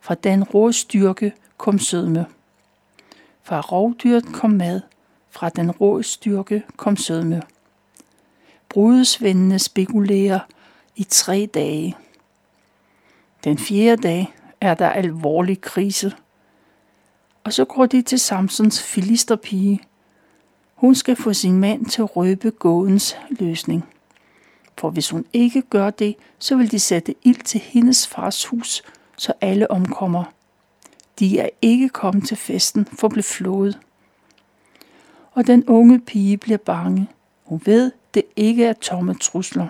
fra 0.00 0.14
den 0.14 0.44
rå 0.44 0.72
styrke 0.72 1.32
kom 1.56 1.78
sødme. 1.78 2.26
Fra 3.42 3.60
rovdyret 3.60 4.24
kom 4.32 4.50
mad, 4.50 4.80
fra 5.30 5.48
den 5.48 5.70
rå 5.70 6.02
styrke 6.02 6.62
kom 6.76 6.96
sødme. 6.96 7.42
Brudesvendene 8.68 9.58
spekulerer 9.58 10.40
i 10.96 11.04
tre 11.04 11.48
dage. 11.54 11.96
Den 13.44 13.58
fjerde 13.58 14.02
dag 14.02 14.34
er 14.60 14.74
der 14.74 14.88
alvorlig 14.88 15.60
krise. 15.60 16.12
Og 17.44 17.52
så 17.52 17.64
går 17.64 17.86
de 17.86 18.02
til 18.02 18.18
Samsons 18.18 18.82
filisterpige. 18.82 19.80
Hun 20.74 20.94
skal 20.94 21.16
få 21.16 21.32
sin 21.32 21.60
mand 21.60 21.86
til 21.86 22.02
at 22.02 22.16
røbe 22.16 22.50
gådens 22.50 23.16
løsning. 23.30 23.84
For 24.80 24.90
hvis 24.90 25.10
hun 25.10 25.24
ikke 25.32 25.62
gør 25.62 25.90
det, 25.90 26.16
så 26.38 26.56
vil 26.56 26.70
de 26.70 26.78
sætte 26.78 27.14
ild 27.22 27.44
til 27.44 27.60
hendes 27.60 28.08
fars 28.08 28.44
hus, 28.44 28.82
så 29.16 29.32
alle 29.40 29.70
omkommer. 29.70 30.24
De 31.18 31.38
er 31.38 31.48
ikke 31.62 31.88
kommet 31.88 32.28
til 32.28 32.36
festen 32.36 32.86
for 32.86 33.06
at 33.06 33.12
blive 33.12 33.22
flået. 33.22 33.78
Og 35.32 35.46
den 35.46 35.64
unge 35.64 36.00
pige 36.00 36.36
bliver 36.36 36.58
bange. 36.58 37.08
Hun 37.44 37.60
ved, 37.64 37.92
det 38.14 38.22
ikke 38.36 38.64
er 38.64 38.72
tomme 38.72 39.14
trusler. 39.14 39.68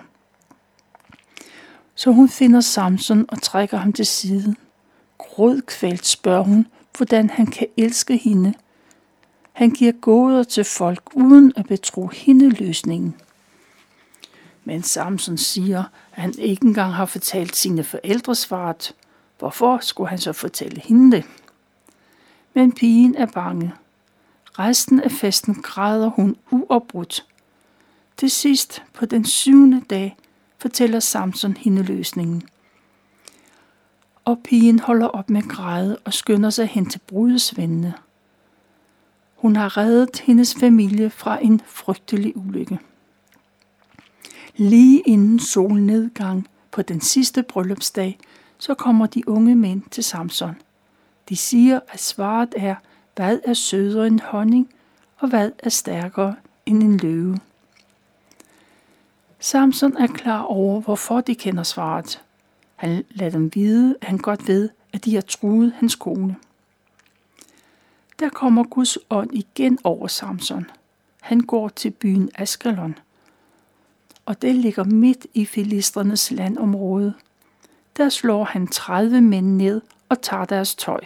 Så 1.95 2.11
hun 2.11 2.29
finder 2.29 2.61
Samson 2.61 3.25
og 3.27 3.41
trækker 3.41 3.77
ham 3.77 3.93
til 3.93 4.05
side. 4.05 4.55
Grådkvælt 5.17 6.05
spørger 6.05 6.43
hun, 6.43 6.67
hvordan 6.97 7.29
han 7.29 7.47
kan 7.47 7.67
elske 7.77 8.17
hende. 8.17 8.53
Han 9.53 9.69
giver 9.69 9.91
gåder 9.91 10.43
til 10.43 10.63
folk 10.63 11.09
uden 11.13 11.53
at 11.55 11.65
betro 11.65 12.07
hende 12.07 12.49
løsningen. 12.49 13.15
Men 14.63 14.83
Samson 14.83 15.37
siger, 15.37 15.83
at 16.13 16.21
han 16.21 16.33
ikke 16.37 16.65
engang 16.65 16.93
har 16.93 17.05
fortalt 17.05 17.55
sine 17.55 17.83
forældre 17.83 18.35
svaret. 18.35 18.95
Hvorfor 19.39 19.79
skulle 19.81 20.09
han 20.09 20.19
så 20.19 20.33
fortælle 20.33 20.81
hende 20.81 21.17
det? 21.17 21.25
Men 22.53 22.71
pigen 22.71 23.15
er 23.15 23.25
bange. 23.25 23.73
Resten 24.59 24.99
af 24.99 25.11
festen 25.11 25.55
græder 25.55 26.07
hun 26.07 26.35
uafbrudt. 26.51 27.25
Til 28.17 28.29
sidst, 28.29 28.83
på 28.93 29.05
den 29.05 29.25
syvende 29.25 29.81
dag, 29.89 30.17
fortæller 30.57 30.99
Samson 30.99 31.57
hende 31.57 31.83
løsningen. 31.83 32.43
Og 34.25 34.39
pigen 34.43 34.79
holder 34.79 35.07
op 35.07 35.29
med 35.29 35.41
græde 35.41 35.97
og 36.05 36.13
skynder 36.13 36.49
sig 36.49 36.67
hen 36.67 36.89
til 36.89 36.99
brudesvendene. 37.07 37.93
Hun 39.35 39.55
har 39.55 39.77
reddet 39.77 40.19
hendes 40.19 40.55
familie 40.55 41.09
fra 41.09 41.43
en 41.43 41.61
frygtelig 41.65 42.37
ulykke. 42.37 42.79
Lige 44.61 45.01
inden 45.05 45.39
solnedgang 45.39 46.47
på 46.71 46.81
den 46.81 47.01
sidste 47.01 47.43
bryllupsdag, 47.43 48.19
så 48.57 48.73
kommer 48.73 49.05
de 49.05 49.27
unge 49.27 49.55
mænd 49.55 49.81
til 49.91 50.03
Samson. 50.03 50.55
De 51.29 51.35
siger, 51.35 51.79
at 51.87 51.99
svaret 51.99 52.53
er, 52.57 52.75
hvad 53.15 53.39
er 53.43 53.53
sødere 53.53 54.07
end 54.07 54.19
honning, 54.19 54.69
og 55.17 55.29
hvad 55.29 55.51
er 55.59 55.69
stærkere 55.69 56.35
end 56.65 56.83
en 56.83 56.97
løve. 56.97 57.39
Samson 59.39 59.97
er 59.97 60.07
klar 60.07 60.41
over, 60.41 60.81
hvorfor 60.81 61.21
de 61.21 61.35
kender 61.35 61.63
svaret. 61.63 62.21
Han 62.75 63.03
lader 63.09 63.31
dem 63.31 63.51
vide, 63.55 63.95
at 64.01 64.07
han 64.07 64.17
godt 64.17 64.47
ved, 64.47 64.69
at 64.93 65.05
de 65.05 65.13
har 65.13 65.21
truet 65.21 65.73
hans 65.73 65.95
kone. 65.95 66.35
Der 68.19 68.29
kommer 68.29 68.63
Guds 68.63 68.97
ånd 69.09 69.33
igen 69.33 69.79
over 69.83 70.07
Samson. 70.07 70.65
Han 71.21 71.39
går 71.39 71.69
til 71.69 71.91
byen 71.91 72.29
Askelon– 72.35 72.95
og 74.31 74.41
det 74.41 74.55
ligger 74.55 74.83
midt 74.83 75.27
i 75.33 75.45
filistrenes 75.45 76.31
landområde. 76.31 77.13
Der 77.97 78.09
slår 78.09 78.43
han 78.43 78.67
30 78.67 79.21
mænd 79.21 79.55
ned 79.55 79.81
og 80.09 80.21
tager 80.21 80.45
deres 80.45 80.75
tøj. 80.75 80.99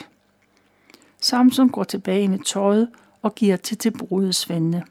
Samson 1.21 1.69
går 1.69 1.83
tilbage 1.83 2.27
med 2.27 2.39
tøjet 2.39 2.89
og 3.21 3.35
giver 3.35 3.57
til 3.57 3.77
til 3.77 3.91
brudesvendene. 3.91 4.83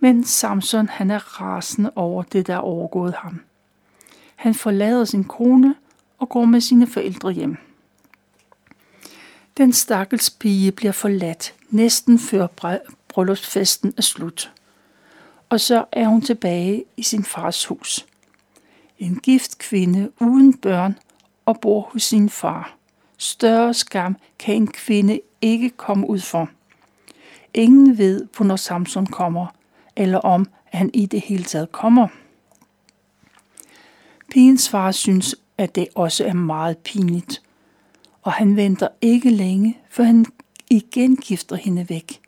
Men 0.00 0.24
Samson 0.24 0.88
han 0.88 1.10
er 1.10 1.40
rasende 1.40 1.90
over 1.94 2.22
det, 2.22 2.46
der 2.46 2.54
er 2.54 2.58
overgået 2.58 3.14
ham. 3.14 3.40
Han 4.36 4.54
forlader 4.54 5.04
sin 5.04 5.24
kone 5.24 5.74
og 6.18 6.28
går 6.28 6.44
med 6.44 6.60
sine 6.60 6.86
forældre 6.86 7.32
hjem. 7.32 7.56
Den 9.56 9.72
stakkels 9.72 10.30
pige 10.30 10.72
bliver 10.72 10.92
forladt 10.92 11.54
næsten 11.70 12.18
før 12.18 12.46
bryllupsfesten 13.08 13.94
er 13.96 14.02
slut 14.02 14.52
og 15.48 15.60
så 15.60 15.84
er 15.92 16.06
hun 16.06 16.22
tilbage 16.22 16.84
i 16.96 17.02
sin 17.02 17.24
fars 17.24 17.64
hus. 17.64 18.06
En 18.98 19.16
gift 19.16 19.58
kvinde 19.58 20.10
uden 20.20 20.56
børn 20.56 20.98
og 21.46 21.60
bor 21.60 21.80
hos 21.80 22.02
sin 22.02 22.30
far. 22.30 22.74
Større 23.18 23.74
skam 23.74 24.16
kan 24.38 24.54
en 24.54 24.66
kvinde 24.66 25.20
ikke 25.42 25.70
komme 25.70 26.10
ud 26.10 26.20
for. 26.20 26.50
Ingen 27.54 27.98
ved, 27.98 28.26
hvornår 28.36 28.56
Samson 28.56 29.06
kommer, 29.06 29.46
eller 29.96 30.18
om 30.18 30.46
han 30.64 30.90
i 30.94 31.06
det 31.06 31.20
hele 31.20 31.44
taget 31.44 31.72
kommer. 31.72 32.08
Pigens 34.30 34.68
far 34.68 34.92
synes, 34.92 35.36
at 35.58 35.74
det 35.74 35.88
også 35.94 36.24
er 36.24 36.32
meget 36.32 36.78
pinligt, 36.78 37.42
og 38.22 38.32
han 38.32 38.56
venter 38.56 38.88
ikke 39.00 39.30
længe, 39.30 39.78
før 39.90 40.04
han 40.04 40.26
igen 40.70 41.16
gifter 41.16 41.56
hende 41.56 41.88
væk. 41.88 42.20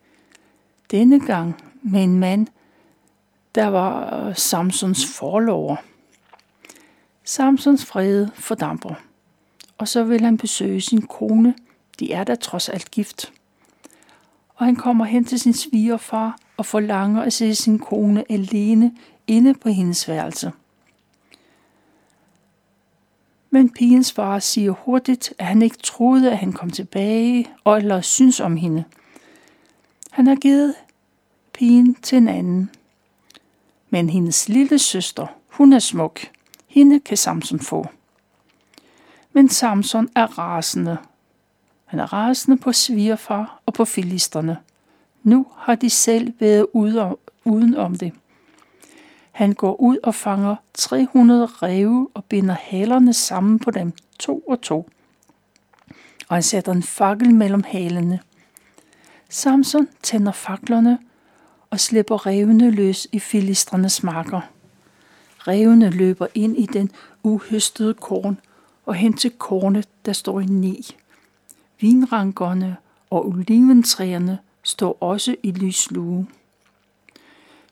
Denne 0.90 1.20
gang 1.20 1.62
med 1.82 2.02
en 2.02 2.18
mand, 2.18 2.46
der 3.54 3.66
var 3.66 4.26
øh, 4.26 4.36
Samsons 4.36 5.06
forlover. 5.06 5.76
Samsons 7.24 7.84
fred 7.84 8.28
fordamper, 8.34 8.94
og 9.78 9.88
så 9.88 10.04
vil 10.04 10.20
han 10.20 10.36
besøge 10.36 10.80
sin 10.80 11.02
kone. 11.02 11.54
De 11.98 12.12
er 12.12 12.24
da 12.24 12.34
trods 12.34 12.68
alt 12.68 12.90
gift. 12.90 13.32
Og 14.54 14.66
han 14.66 14.76
kommer 14.76 15.04
hen 15.04 15.24
til 15.24 15.40
sin 15.40 15.54
svigerfar 15.54 16.38
og 16.56 16.66
forlanger 16.66 17.22
at 17.22 17.32
se 17.32 17.54
sin 17.54 17.78
kone 17.78 18.24
alene 18.32 18.92
inde 19.26 19.54
på 19.54 19.68
hendes 19.68 20.08
værelse. 20.08 20.52
Men 23.50 23.70
pigens 23.70 24.12
far 24.12 24.38
siger 24.38 24.70
hurtigt, 24.70 25.34
at 25.38 25.46
han 25.46 25.62
ikke 25.62 25.76
troede, 25.76 26.30
at 26.30 26.38
han 26.38 26.52
kom 26.52 26.70
tilbage 26.70 27.50
og 27.64 27.78
eller 27.78 28.00
synes 28.00 28.40
om 28.40 28.56
hende. 28.56 28.84
Han 30.10 30.26
har 30.26 30.36
givet 30.36 30.74
pigen 31.52 31.94
til 31.94 32.18
en 32.18 32.28
anden. 32.28 32.70
Men 33.90 34.10
hendes 34.10 34.48
lille 34.48 34.78
søster, 34.78 35.26
hun 35.48 35.72
er 35.72 35.78
smuk. 35.78 36.20
Hende 36.66 37.00
kan 37.00 37.16
Samson 37.16 37.60
få. 37.60 37.86
Men 39.32 39.48
Samson 39.48 40.08
er 40.16 40.38
rasende. 40.38 40.98
Han 41.84 42.00
er 42.00 42.12
rasende 42.12 42.56
på 42.56 42.72
svigerfar 42.72 43.60
og 43.66 43.74
på 43.74 43.84
filisterne. 43.84 44.56
Nu 45.22 45.46
har 45.56 45.74
de 45.74 45.90
selv 45.90 46.34
været 46.40 46.66
ude 46.72 47.16
uden 47.44 47.76
om 47.76 47.94
det. 47.94 48.12
Han 49.32 49.52
går 49.52 49.80
ud 49.80 49.98
og 50.02 50.14
fanger 50.14 50.56
300 50.74 51.46
ræve 51.46 52.08
og 52.14 52.24
binder 52.24 52.54
halerne 52.60 53.12
sammen 53.12 53.58
på 53.58 53.70
dem, 53.70 53.92
to 54.18 54.38
og 54.38 54.60
to. 54.60 54.90
Og 56.28 56.36
han 56.36 56.42
sætter 56.42 56.72
en 56.72 56.82
fakkel 56.82 57.34
mellem 57.34 57.62
halene. 57.66 58.20
Samson 59.28 59.88
tænder 60.02 60.32
faklerne 60.32 60.98
og 61.70 61.80
slipper 61.80 62.26
revene 62.26 62.70
løs 62.70 63.08
i 63.12 63.18
filistrenes 63.18 64.02
marker. 64.02 64.40
Revene 65.38 65.90
løber 65.90 66.26
ind 66.34 66.58
i 66.58 66.66
den 66.66 66.90
uhøstede 67.22 67.94
korn 67.94 68.40
og 68.86 68.94
hen 68.94 69.12
til 69.16 69.30
kornet, 69.30 69.88
der 70.06 70.12
står 70.12 70.40
i 70.40 70.44
ni. 70.44 70.96
Vinrankerne 71.80 72.76
og 73.10 73.26
oliventræerne 73.28 74.38
står 74.62 74.98
også 75.00 75.36
i 75.42 75.50
lyslue. 75.50 76.26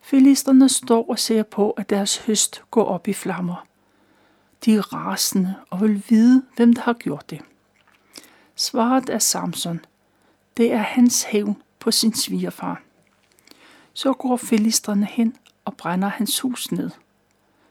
Filisterne 0.02 0.68
står 0.68 1.11
og 1.11 1.18
ser 1.18 1.42
på, 1.42 1.70
at 1.70 1.90
deres 1.90 2.16
høst 2.16 2.62
går 2.70 2.84
op 2.84 3.08
i 3.08 3.12
flammer. 3.12 3.66
De 4.64 4.74
er 4.74 4.94
rasende 4.94 5.54
og 5.70 5.80
vil 5.80 6.02
vide, 6.08 6.42
hvem 6.56 6.72
der 6.72 6.82
har 6.82 6.92
gjort 6.92 7.30
det. 7.30 7.40
Svaret 8.56 9.11
er 9.11 9.18
Samson. 9.18 9.80
Det 10.56 10.72
er 10.72 10.82
hans 10.82 11.22
hævn 11.22 11.62
på 11.78 11.90
sin 11.90 12.14
svigerfar. 12.14 12.82
Så 13.98 14.12
går 14.12 14.37
filisterne 14.37 15.06
hen 15.06 15.37
og 15.64 15.76
brænder 15.76 16.08
hans 16.08 16.40
hus 16.40 16.72
ned. 16.72 16.90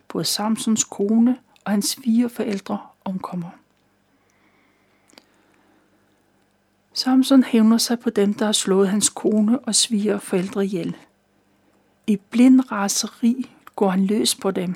Både 0.07 0.23
Samsons 0.23 0.83
kone 0.83 1.37
og 1.65 1.71
hans 1.71 1.95
fire 2.03 2.29
forældre 2.29 2.79
omkommer. 3.05 3.49
Samson 6.93 7.43
hævner 7.43 7.77
sig 7.77 7.99
på 7.99 8.09
dem, 8.09 8.33
der 8.33 8.45
har 8.45 8.51
slået 8.51 8.89
hans 8.89 9.09
kone 9.09 9.59
og 9.59 9.75
sviger 9.75 10.19
forældre 10.19 10.65
ihjel. 10.65 10.97
I 12.07 12.15
blind 12.15 12.71
raseri 12.71 13.51
går 13.75 13.89
han 13.89 14.05
løs 14.05 14.35
på 14.35 14.51
dem. 14.51 14.75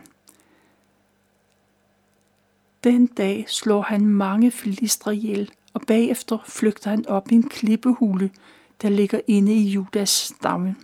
Den 2.83 3.07
dag 3.07 3.45
slår 3.47 3.81
han 3.81 4.05
mange 4.05 4.51
filistre 4.51 5.15
ihjel, 5.15 5.51
og 5.73 5.81
bagefter 5.87 6.37
flygter 6.45 6.89
han 6.89 7.07
op 7.07 7.31
i 7.31 7.35
en 7.35 7.49
klippehule, 7.49 8.31
der 8.81 8.89
ligger 8.89 9.21
inde 9.27 9.53
i 9.53 9.69
Judas 9.69 10.09
stamme. 10.09 10.75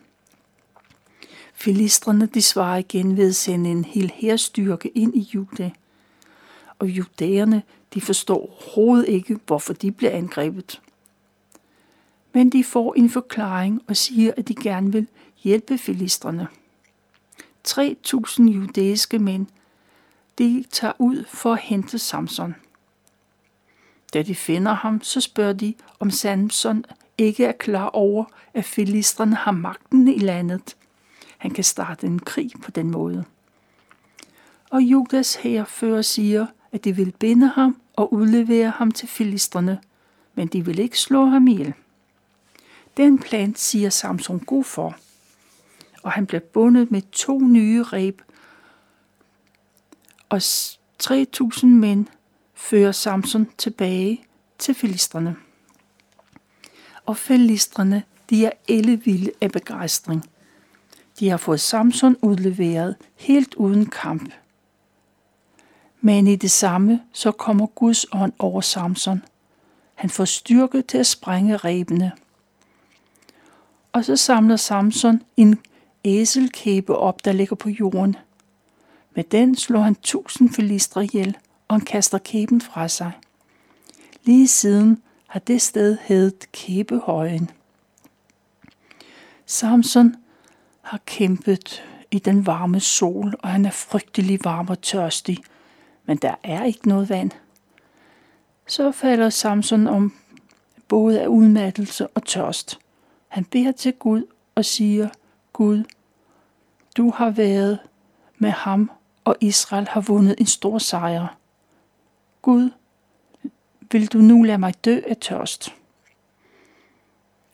Filistrene 1.59 2.25
de 2.25 2.41
svarer 2.41 2.77
igen 2.77 3.17
ved 3.17 3.29
at 3.29 3.35
sende 3.35 3.69
en 3.69 3.85
hel 3.85 4.11
herstyrke 4.15 4.89
ind 4.89 5.15
i 5.15 5.29
Juda. 5.33 5.71
Og 6.79 6.87
judæerne 6.87 7.63
de 7.93 8.01
forstår 8.01 8.35
overhovedet 8.35 9.07
ikke, 9.07 9.39
hvorfor 9.45 9.73
de 9.73 9.91
bliver 9.91 10.11
angrebet. 10.11 10.81
Men 12.33 12.49
de 12.49 12.63
får 12.63 12.93
en 12.93 13.09
forklaring 13.09 13.81
og 13.87 13.97
siger, 13.97 14.33
at 14.37 14.47
de 14.47 14.55
gerne 14.55 14.91
vil 14.91 15.07
hjælpe 15.43 15.77
filistrene. 15.77 16.47
3.000 17.67 18.43
judæiske 18.43 19.19
mænd 19.19 19.47
de 20.37 20.65
tager 20.71 20.93
ud 20.99 21.25
for 21.27 21.53
at 21.53 21.59
hente 21.59 21.99
Samson. 21.99 22.55
Da 24.13 24.21
de 24.21 24.35
finder 24.35 24.73
ham, 24.73 25.03
så 25.03 25.21
spørger 25.21 25.53
de, 25.53 25.73
om 25.99 26.11
Samson 26.11 26.85
ikke 27.17 27.45
er 27.45 27.51
klar 27.51 27.89
over, 27.89 28.25
at 28.53 28.65
filistrene 28.65 29.35
har 29.35 29.51
magten 29.51 30.07
i 30.07 30.19
landet. 30.19 30.75
Han 31.37 31.51
kan 31.51 31.63
starte 31.63 32.07
en 32.07 32.19
krig 32.19 32.51
på 32.63 32.71
den 32.71 32.91
måde. 32.91 33.25
Og 34.69 34.81
Judas 34.81 35.35
herfører 35.35 36.01
siger, 36.01 36.47
at 36.71 36.83
de 36.83 36.95
vil 36.95 37.13
binde 37.19 37.47
ham 37.47 37.81
og 37.95 38.13
udlevere 38.13 38.69
ham 38.69 38.91
til 38.91 39.07
filistrene, 39.07 39.79
men 40.35 40.47
de 40.47 40.65
vil 40.65 40.79
ikke 40.79 40.99
slå 40.99 41.25
ham 41.25 41.47
ihjel. 41.47 41.73
Den 42.97 43.19
plan 43.19 43.55
siger 43.55 43.89
Samson 43.89 44.39
god 44.39 44.63
for, 44.63 44.95
og 46.03 46.11
han 46.11 46.25
bliver 46.25 46.41
bundet 46.41 46.91
med 46.91 47.01
to 47.11 47.39
nye 47.39 47.83
reb, 47.83 48.21
og 50.29 50.37
3.000 51.03 51.65
mænd 51.65 52.05
fører 52.53 52.91
Samson 52.91 53.47
tilbage 53.57 54.25
til 54.57 54.75
filistrene. 54.75 55.35
Og 57.05 57.17
filistrene, 57.17 58.03
de 58.29 58.45
er 58.45 58.51
ellevilde 58.67 59.31
af 59.41 59.51
begejstring. 59.51 60.29
De 61.19 61.29
har 61.29 61.37
fået 61.37 61.59
Samson 61.59 62.15
udleveret 62.21 62.95
helt 63.15 63.55
uden 63.55 63.85
kamp. 63.85 64.33
Men 66.01 66.27
i 66.27 66.35
det 66.35 66.51
samme, 66.51 67.01
så 67.13 67.31
kommer 67.31 67.65
Guds 67.65 68.05
ånd 68.11 68.33
over 68.39 68.61
Samson. 68.61 69.23
Han 69.95 70.09
får 70.09 70.25
styrke 70.25 70.81
til 70.81 70.97
at 70.97 71.07
sprænge 71.07 71.57
rebene. 71.57 72.11
Og 73.91 74.05
så 74.05 74.15
samler 74.15 74.55
Samson 74.55 75.21
en 75.37 75.59
æselkæbe 76.05 76.95
op, 76.95 77.25
der 77.25 77.31
ligger 77.31 77.55
på 77.55 77.69
jorden. 77.69 78.15
Med 79.15 79.23
den 79.23 79.55
slår 79.55 79.81
han 79.81 79.95
tusind 79.95 80.49
filistre 80.49 81.03
ihjel, 81.03 81.37
og 81.67 81.75
han 81.75 81.85
kaster 81.85 82.17
kæben 82.17 82.61
fra 82.61 82.87
sig. 82.87 83.11
Lige 84.23 84.47
siden 84.47 85.01
har 85.27 85.39
det 85.39 85.61
sted 85.61 85.97
heddet 86.01 86.51
Kæbehøjen. 86.51 87.49
Samson 89.45 90.15
har 90.87 90.99
kæmpet 91.05 91.83
i 92.11 92.19
den 92.19 92.45
varme 92.45 92.79
sol, 92.79 93.35
og 93.39 93.49
han 93.49 93.65
er 93.65 93.71
frygtelig 93.71 94.39
varm 94.43 94.67
og 94.69 94.81
tørstig, 94.81 95.37
men 96.05 96.17
der 96.17 96.35
er 96.43 96.63
ikke 96.63 96.87
noget 96.87 97.09
vand. 97.09 97.31
Så 98.67 98.91
falder 98.91 99.29
Samson 99.29 99.87
om 99.87 100.13
både 100.87 101.21
af 101.21 101.27
udmattelse 101.27 102.07
og 102.07 102.25
tørst. 102.25 102.79
Han 103.27 103.45
beder 103.45 103.71
til 103.71 103.93
Gud 103.93 104.23
og 104.55 104.65
siger, 104.65 105.09
Gud, 105.53 105.83
du 106.97 107.11
har 107.11 107.29
været 107.29 107.79
med 108.37 108.49
ham, 108.49 108.91
og 109.23 109.35
Israel 109.41 109.87
har 109.87 110.01
vundet 110.01 110.35
en 110.39 110.45
stor 110.45 110.77
sejr. 110.77 111.37
Gud, 112.41 112.69
vil 113.91 114.07
du 114.07 114.17
nu 114.17 114.43
lade 114.43 114.57
mig 114.57 114.85
dø 114.85 115.01
af 115.07 115.17
tørst? 115.17 115.75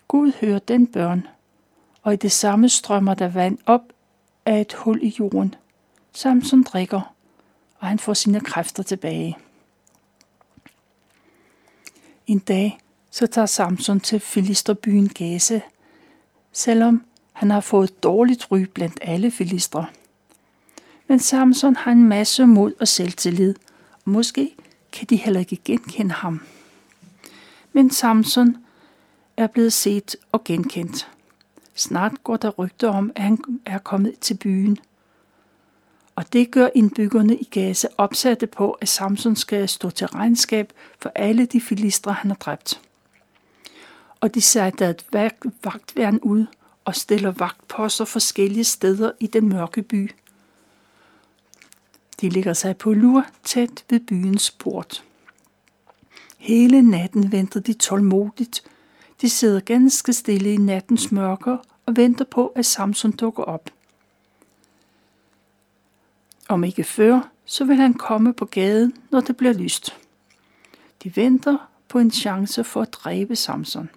Gud 0.08 0.32
hører 0.42 0.60
den 0.60 0.88
børn, 0.88 1.28
og 2.04 2.14
i 2.14 2.16
det 2.16 2.32
samme 2.32 2.70
strømmer 2.70 3.14
der 3.14 3.28
vand 3.28 3.58
op 3.66 3.82
af 4.46 4.62
et 4.62 4.74
hul 4.74 5.00
i 5.04 5.16
jorden. 5.20 5.56
Samson 6.14 6.64
drikker, 6.64 7.14
og 7.80 7.88
han 7.88 8.00
får 8.00 8.14
sine 8.14 8.40
kræfter 8.40 8.84
tilbage. 8.84 9.38
En 12.28 12.40
dag 12.40 12.80
så 13.12 13.28
tager 13.28 13.46
Samson 13.46 14.00
til 14.00 14.20
filisterbyen 14.20 15.10
Gaza, 15.10 15.62
selvom 16.52 17.04
han 17.34 17.52
har 17.52 17.60
fået 17.60 18.04
dårligt 18.04 18.52
ry 18.52 18.60
blandt 18.60 19.00
alle 19.02 19.32
filistre. 19.32 19.86
Men 21.08 21.20
Samson 21.20 21.76
har 21.76 21.92
en 21.92 22.04
masse 22.04 22.46
mod 22.46 22.74
og 22.80 22.88
selvtillid, 22.88 23.56
og 24.06 24.12
måske 24.12 24.56
kan 24.92 25.08
de 25.08 25.16
heller 25.16 25.40
ikke 25.40 25.60
genkende 25.66 26.12
ham. 26.12 26.42
Men 27.74 27.92
Samson 27.92 28.58
er 29.38 29.48
blevet 29.48 29.74
set 29.74 30.16
og 30.32 30.44
genkendt. 30.44 31.10
Snart 31.76 32.24
går 32.24 32.38
der 32.38 32.50
rygter 32.50 32.90
om, 32.90 33.12
at 33.16 33.22
han 33.22 33.38
er 33.66 33.78
kommet 33.78 34.20
til 34.20 34.34
byen. 34.34 34.78
Og 36.16 36.34
det 36.34 36.52
gør 36.52 36.70
indbyggerne 36.76 37.38
i 37.38 37.44
Gaza 37.44 37.88
opsatte 37.98 38.48
på, 38.48 38.72
at 38.72 38.90
Samson 38.90 39.36
skal 39.36 39.70
stå 39.70 39.90
til 39.90 40.08
regnskab 40.08 40.74
for 41.00 41.12
alle 41.16 41.46
de 41.46 41.62
filistre, 41.62 42.14
han 42.14 42.32
har 42.32 42.38
dræbt. 42.38 42.82
Og 44.20 44.36
de 44.36 44.42
sætter 44.42 44.90
et 44.90 45.06
vagtværn 45.64 46.20
ud 46.20 46.46
og 46.86 46.96
stiller 46.96 47.32
vagtposter 47.32 48.06
forskellige 48.06 48.64
steder 48.64 49.12
i 49.20 49.28
den 49.28 49.50
mørke 49.50 49.82
by. 49.82 50.12
De 52.22 52.30
ligger 52.30 52.54
sig 52.54 52.78
på 52.78 52.94
lur 52.94 53.26
tæt 53.44 53.84
ved 53.90 54.00
byens 54.00 54.52
port. 54.52 55.04
Hele 56.38 56.82
natten 56.82 57.32
venter 57.32 57.60
de 57.60 57.74
tålmodigt. 57.74 58.64
De 59.24 59.30
sidder 59.30 59.60
ganske 59.60 60.14
stille 60.14 60.54
i 60.54 60.58
nattens 60.58 61.12
mørke 61.12 61.58
og 61.86 61.96
venter 61.96 62.26
på, 62.26 62.48
at 62.48 62.66
Samson 62.66 63.12
dukker 63.12 63.44
op. 63.44 63.70
Om 66.50 66.64
ikke 66.64 66.84
før, 66.84 67.30
så 67.46 67.66
vil 67.66 67.76
han 67.76 67.94
komme 67.94 68.34
på 68.34 68.46
gaden, 68.46 68.94
når 69.12 69.22
det 69.22 69.38
bliver 69.38 69.54
lyst. 69.54 69.98
De 71.04 71.16
venter 71.16 71.58
på 71.88 72.00
en 72.00 72.12
chance 72.12 72.64
for 72.64 72.82
at 72.82 72.94
dræbe 72.94 73.36
Samson. 73.36 73.90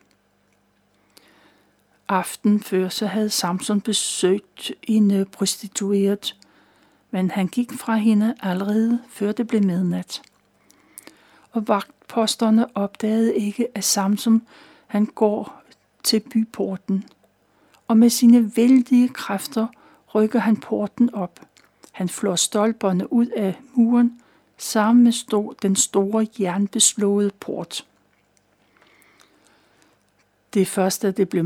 Aften 2.08 2.60
før 2.60 2.88
så 2.88 3.06
havde 3.06 3.30
Samson 3.30 3.80
besøgt 3.80 4.72
en 4.82 5.10
øh, 5.10 5.26
prostitueret, 5.26 6.36
men 7.10 7.30
han 7.30 7.48
gik 7.48 7.72
fra 7.72 7.96
hende 7.96 8.34
allerede 8.40 9.02
før 9.08 9.32
det 9.32 9.46
blev 9.46 9.62
midnat. 9.62 10.22
Og 11.52 11.68
vagtposterne 11.68 12.76
opdagede 12.76 13.34
ikke, 13.34 13.68
at 13.74 13.84
Samson 13.84 14.42
han 14.86 15.06
går 15.06 15.62
til 16.04 16.20
byporten, 16.20 17.04
og 17.88 17.96
med 17.96 18.10
sine 18.10 18.56
vældige 18.56 19.08
kræfter 19.08 19.66
rykker 20.14 20.38
han 20.38 20.56
porten 20.56 21.14
op. 21.14 21.40
Han 21.92 22.08
flår 22.08 22.36
stolperne 22.36 23.12
ud 23.12 23.26
af 23.26 23.54
muren, 23.74 24.20
sammen 24.58 25.04
med 25.04 25.54
den 25.62 25.76
store 25.76 26.26
jernbeslåede 26.40 27.30
port. 27.40 27.86
Det 30.54 30.68
første, 30.68 31.06
da 31.06 31.10
det 31.10 31.28
blev 31.28 31.44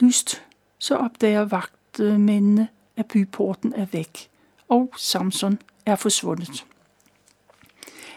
lyst, 0.00 0.42
så 0.78 0.96
opdager 0.96 1.44
vagtmændene, 1.44 2.68
at 2.96 3.06
byporten 3.06 3.72
er 3.72 3.86
væk, 3.92 4.28
og 4.68 4.92
Samson 4.96 5.58
er 5.86 5.96
forsvundet. 5.96 6.66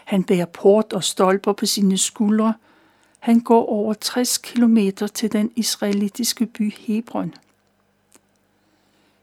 Han 0.04 0.24
bærer 0.24 0.46
port 0.46 0.92
og 0.92 1.04
stolper 1.04 1.52
på 1.52 1.66
sine 1.66 1.98
skuldre. 1.98 2.54
Han 3.24 3.40
går 3.40 3.66
over 3.66 3.94
60 3.94 4.38
kilometer 4.38 5.06
til 5.06 5.32
den 5.32 5.52
israelitiske 5.56 6.46
by 6.46 6.72
Hebron. 6.72 7.34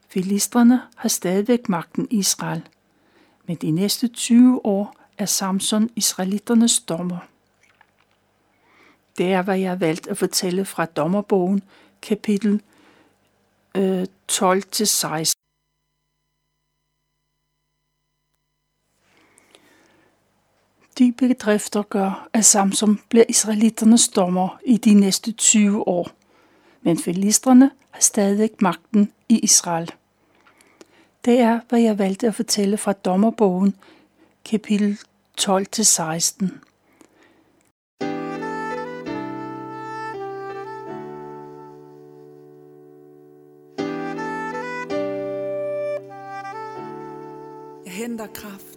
Filistrene 0.07 0.81
har 0.95 1.09
stadigvæk 1.09 1.69
magten 1.69 2.07
i 2.11 2.17
Israel, 2.17 2.67
men 3.45 3.55
de 3.55 3.71
næste 3.71 4.07
20 4.07 4.65
år 4.65 4.95
er 5.17 5.25
Samson 5.25 5.89
israeliternes 5.95 6.79
dommer. 6.79 7.17
Det 9.17 9.33
er, 9.33 9.41
hvad 9.41 9.59
jeg 9.59 9.69
har 9.69 9.75
valgt 9.75 10.07
at 10.07 10.17
fortælle 10.17 10.65
fra 10.65 10.85
Dommerbogen, 10.85 11.63
kapitel 12.01 12.61
øh, 13.77 14.03
12-16. 14.31 15.33
De 20.97 21.10
bedrifter 21.27 21.81
gør, 21.81 22.27
at 22.33 22.45
Samsom 22.45 22.99
bliver 23.09 23.25
israeliternes 23.29 24.07
dommer 24.09 24.59
i 24.65 24.77
de 24.77 24.93
næste 24.93 25.31
20 25.31 25.87
år, 25.87 26.09
men 26.81 26.97
filistrene 26.97 27.71
har 27.91 28.01
stadig 28.01 28.49
magten 28.59 29.11
i 29.29 29.39
Israel. 29.39 29.91
Det 31.25 31.39
er, 31.39 31.59
hvad 31.69 31.79
jeg 31.79 31.99
valgte 31.99 32.27
at 32.27 32.35
fortælle 32.35 32.77
fra 32.77 32.93
Dommerbogen, 32.93 33.75
kapitel 34.45 34.97
12-16. 35.41 35.47
Jeg 47.85 47.93
henter 47.93 48.27
kraft. 48.27 48.70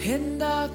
Henter 0.00 0.68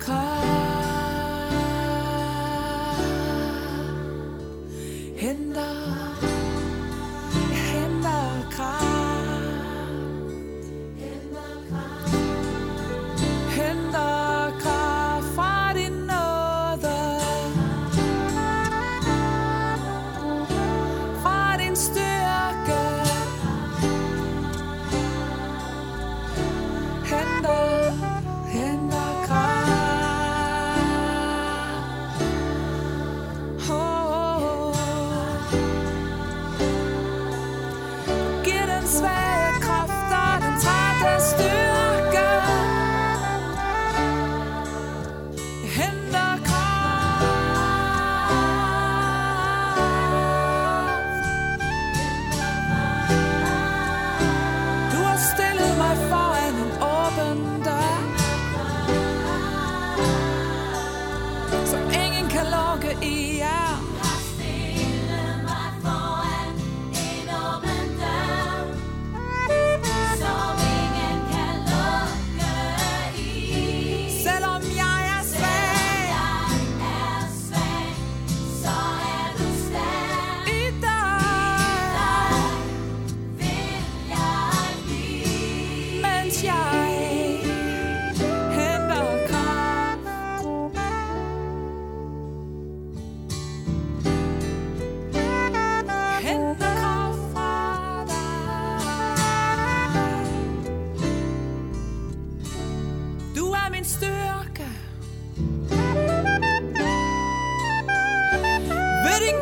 Ved 109.06 109.20
din 109.20 109.40